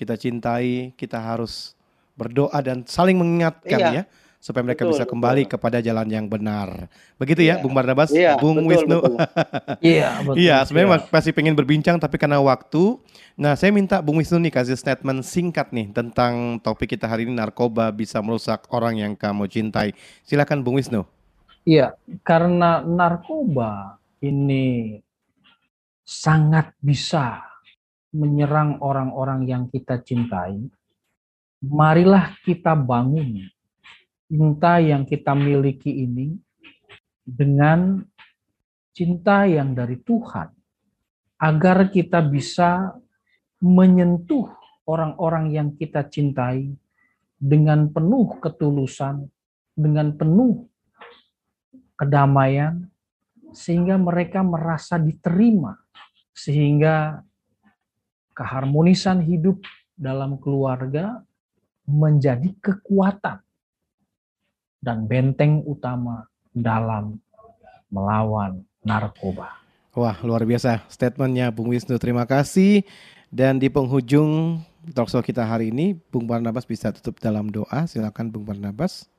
kita 0.00 0.16
cintai, 0.16 0.96
kita 0.96 1.20
harus 1.20 1.76
berdoa 2.18 2.58
dan 2.64 2.82
saling 2.88 3.14
mengingatkan 3.14 3.78
iya. 3.78 3.90
ya 3.92 4.04
supaya 4.38 4.62
mereka 4.62 4.86
betul, 4.86 4.94
bisa 4.94 5.04
kembali 5.04 5.42
betul. 5.44 5.52
kepada 5.58 5.78
jalan 5.82 6.06
yang 6.06 6.26
benar. 6.30 6.86
Begitu 7.18 7.42
ya, 7.42 7.58
ya 7.58 7.62
Bung 7.62 7.74
Barnabas, 7.74 8.10
ya, 8.14 8.38
Bung 8.38 8.62
betul, 8.62 8.86
Wisnu. 8.86 8.98
Iya, 9.82 10.08
betul. 10.22 10.36
Iya, 10.38 10.56
sebenarnya 10.62 10.90
ya. 10.94 11.00
masih 11.10 11.32
pengen 11.34 11.54
berbincang 11.58 11.96
tapi 11.98 12.16
karena 12.16 12.38
waktu. 12.38 12.98
Nah, 13.38 13.54
saya 13.58 13.74
minta 13.74 13.98
Bung 13.98 14.22
Wisnu 14.22 14.38
nih 14.38 14.54
kasih 14.54 14.78
statement 14.78 15.26
singkat 15.26 15.74
nih 15.74 15.90
tentang 15.90 16.62
topik 16.62 16.94
kita 16.94 17.10
hari 17.10 17.26
ini 17.26 17.34
narkoba 17.34 17.90
bisa 17.90 18.22
merusak 18.22 18.66
orang 18.70 18.98
yang 18.98 19.12
kamu 19.18 19.50
cintai. 19.50 19.94
Silakan 20.22 20.62
Bung 20.62 20.78
Wisnu. 20.78 21.02
Iya, 21.66 21.98
karena 22.22 22.80
narkoba 22.80 23.98
ini 24.22 24.96
sangat 26.06 26.72
bisa 26.80 27.44
menyerang 28.14 28.80
orang-orang 28.80 29.44
yang 29.44 29.62
kita 29.68 30.00
cintai. 30.00 30.56
Marilah 31.58 32.38
kita 32.46 32.72
bangun 32.78 33.50
cinta 34.28 34.76
yang 34.76 35.08
kita 35.08 35.32
miliki 35.32 36.04
ini 36.04 36.36
dengan 37.24 38.04
cinta 38.92 39.48
yang 39.48 39.72
dari 39.72 39.96
Tuhan, 40.04 40.52
agar 41.40 41.88
kita 41.88 42.20
bisa 42.28 42.92
menyentuh 43.64 44.52
orang-orang 44.84 45.56
yang 45.56 45.68
kita 45.72 46.04
cintai 46.06 46.76
dengan 47.40 47.88
penuh 47.88 48.36
ketulusan, 48.40 49.24
dengan 49.72 50.12
penuh 50.12 50.68
kedamaian, 51.96 52.84
sehingga 53.56 53.96
mereka 53.96 54.44
merasa 54.44 55.00
diterima, 55.00 55.72
sehingga 56.36 57.24
keharmonisan 58.36 59.24
hidup 59.24 59.64
dalam 59.96 60.36
keluarga 60.38 61.24
menjadi 61.88 62.54
kekuatan 62.60 63.47
dan 64.78 65.06
benteng 65.10 65.62
utama 65.66 66.26
dalam 66.54 67.18
melawan 67.90 68.62
narkoba. 68.84 69.58
Wah, 69.98 70.14
luar 70.22 70.46
biasa 70.46 70.86
statementnya 70.86 71.50
Bung 71.50 71.74
Wisnu. 71.74 71.98
Terima 71.98 72.22
kasih. 72.28 72.86
Dan 73.28 73.60
di 73.60 73.68
penghujung 73.68 74.62
talkshow 74.94 75.20
kita 75.20 75.44
hari 75.44 75.68
ini, 75.74 75.98
Bung 76.08 76.24
Barnabas 76.24 76.64
bisa 76.64 76.94
tutup 76.94 77.18
dalam 77.20 77.50
doa. 77.52 77.84
Silakan 77.84 78.32
Bung 78.32 78.46
Barnabas. 78.46 79.10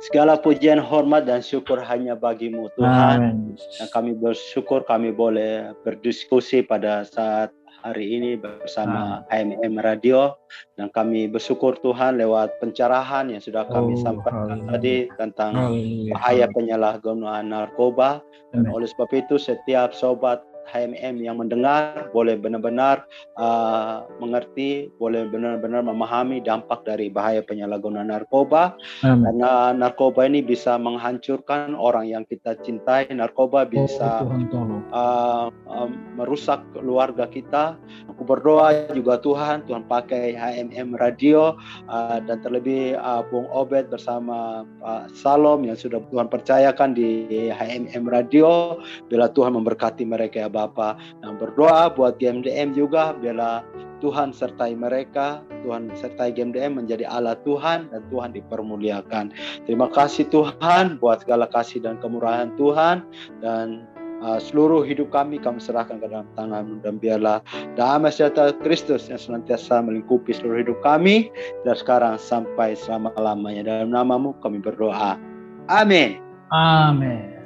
Segala 0.00 0.40
pujian, 0.40 0.80
hormat, 0.80 1.28
dan 1.28 1.44
syukur 1.44 1.76
hanya 1.84 2.16
bagimu 2.16 2.72
Tuhan. 2.72 3.16
Amen. 3.20 3.36
Dan 3.52 3.88
kami 3.92 4.16
bersyukur 4.16 4.80
kami 4.88 5.12
boleh 5.12 5.76
berdiskusi 5.84 6.64
pada 6.64 7.04
saat 7.04 7.52
hari 7.80 8.20
ini 8.20 8.36
bersama 8.36 9.24
ah. 9.24 9.32
AMM 9.32 9.80
Radio 9.80 10.36
dan 10.76 10.92
kami 10.92 11.26
bersyukur 11.28 11.80
Tuhan 11.80 12.20
lewat 12.20 12.60
pencerahan 12.60 13.32
yang 13.32 13.40
sudah 13.40 13.64
kami 13.68 13.96
oh, 13.96 14.02
sampaikan 14.04 14.68
tadi 14.68 15.08
tentang 15.16 15.74
bahaya 16.12 16.46
penyalahgunaan 16.52 17.52
narkoba. 17.52 18.20
Dan 18.50 18.66
oleh 18.66 18.90
sebab 18.90 19.08
itu 19.14 19.38
setiap 19.38 19.94
sobat 19.94 20.42
HMM 20.68 21.18
yang 21.24 21.40
mendengar 21.40 22.12
boleh 22.12 22.36
benar-benar 22.36 23.08
uh, 23.40 24.04
mengerti, 24.20 24.92
boleh 25.00 25.26
benar-benar 25.32 25.82
memahami 25.82 26.44
dampak 26.44 26.84
dari 26.84 27.08
bahaya 27.08 27.40
penyalahgunaan 27.40 28.12
narkoba. 28.12 28.76
Amin. 29.02 29.24
Karena 29.24 29.72
narkoba 29.72 30.28
ini 30.28 30.44
bisa 30.44 30.76
menghancurkan 30.76 31.72
orang 31.74 32.06
yang 32.10 32.24
kita 32.28 32.54
cintai. 32.60 33.08
Narkoba 33.10 33.64
oh, 33.64 33.68
bisa 33.68 34.22
oh, 34.22 34.84
uh, 34.92 35.46
um, 35.66 35.90
merusak 36.20 36.60
keluarga 36.76 37.26
kita. 37.26 37.80
Aku 38.12 38.22
berdoa 38.22 38.92
juga 38.92 39.16
Tuhan, 39.18 39.64
Tuhan 39.64 39.88
pakai 39.88 40.36
HMM 40.36 40.98
Radio 41.00 41.56
uh, 41.88 42.18
dan 42.22 42.44
terlebih 42.44 43.00
uh, 43.00 43.24
Bung 43.32 43.48
Obed 43.50 43.88
bersama 43.88 44.68
Pak 44.84 45.16
Salom 45.16 45.64
yang 45.64 45.78
sudah 45.78 46.02
Tuhan 46.12 46.28
percayakan 46.28 46.92
di 46.92 47.48
HMM 47.50 48.04
Radio. 48.06 48.78
Bila 49.08 49.32
Tuhan 49.32 49.56
memberkati 49.56 50.04
mereka 50.04 50.46
ya 50.46 50.49
Bapa. 50.50 50.98
Nah, 51.22 51.32
berdoa 51.38 51.94
buat 51.94 52.18
GMDM 52.18 52.74
juga 52.74 53.14
biarlah 53.16 53.62
Tuhan 54.00 54.32
sertai 54.32 54.74
mereka, 54.74 55.44
Tuhan 55.62 55.92
sertai 55.92 56.32
GMDM 56.32 56.80
menjadi 56.80 57.04
Allah 57.06 57.36
Tuhan 57.44 57.92
dan 57.92 58.02
Tuhan 58.08 58.32
dipermuliakan. 58.32 59.30
Terima 59.68 59.86
kasih 59.92 60.26
Tuhan 60.32 60.98
buat 60.98 61.22
segala 61.22 61.46
kasih 61.46 61.84
dan 61.84 62.00
kemurahan 62.00 62.50
Tuhan 62.56 63.04
dan 63.44 63.84
uh, 64.24 64.40
seluruh 64.40 64.84
hidup 64.84 65.12
kami 65.12 65.36
kami 65.40 65.60
serahkan 65.60 66.00
ke 66.00 66.06
dalam 66.08 66.28
tangan 66.36 66.80
dan 66.80 66.96
biarlah 66.96 67.44
damai 67.76 68.12
sejahtera 68.12 68.56
Kristus 68.64 69.08
yang 69.12 69.20
senantiasa 69.20 69.84
melingkupi 69.84 70.32
seluruh 70.32 70.64
hidup 70.64 70.78
kami 70.80 71.28
dan 71.68 71.76
sekarang 71.76 72.16
sampai 72.16 72.76
selama-lamanya 72.76 73.68
dalam 73.68 73.92
namamu 73.92 74.32
kami 74.40 74.60
berdoa. 74.60 75.20
Amin. 75.68 76.18
Amin. 76.50 77.36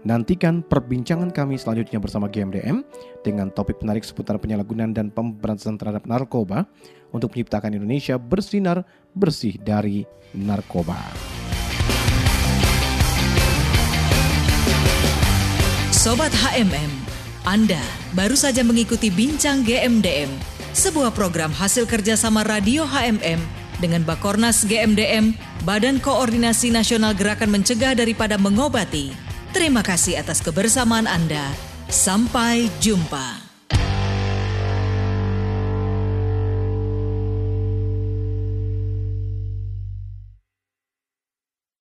Nantikan 0.06 0.62
perbincangan 0.62 1.34
kami 1.34 1.58
selanjutnya 1.58 1.98
bersama 1.98 2.30
GMDM 2.30 2.86
dengan 3.26 3.50
topik 3.50 3.82
menarik 3.82 4.06
seputar 4.06 4.38
penyalahgunaan 4.38 4.94
dan 4.94 5.10
pemberantasan 5.10 5.82
terhadap 5.82 6.06
narkoba 6.06 6.70
untuk 7.10 7.34
menciptakan 7.34 7.74
Indonesia 7.74 8.22
bersinar 8.22 8.86
bersih 9.18 9.58
dari 9.58 10.06
narkoba. 10.38 11.02
Sobat 15.90 16.30
HMM, 16.38 16.94
Anda 17.50 17.82
baru 18.14 18.38
saja 18.38 18.62
mengikuti 18.62 19.10
Bincang 19.10 19.66
GMDM, 19.66 20.30
sebuah 20.78 21.18
program 21.18 21.50
hasil 21.50 21.90
kerjasama 21.90 22.46
Radio 22.46 22.86
HMM 22.86 23.42
dengan 23.82 24.06
Bakornas 24.06 24.70
GMDM, 24.70 25.34
Badan 25.66 25.98
Koordinasi 25.98 26.70
Nasional 26.70 27.18
Gerakan 27.18 27.50
Mencegah 27.50 27.98
Daripada 27.98 28.38
Mengobati. 28.38 29.25
Terima 29.56 29.80
kasih 29.80 30.20
atas 30.20 30.44
kebersamaan 30.44 31.08
Anda. 31.08 31.48
Sampai 31.88 32.68
jumpa. 32.84 33.45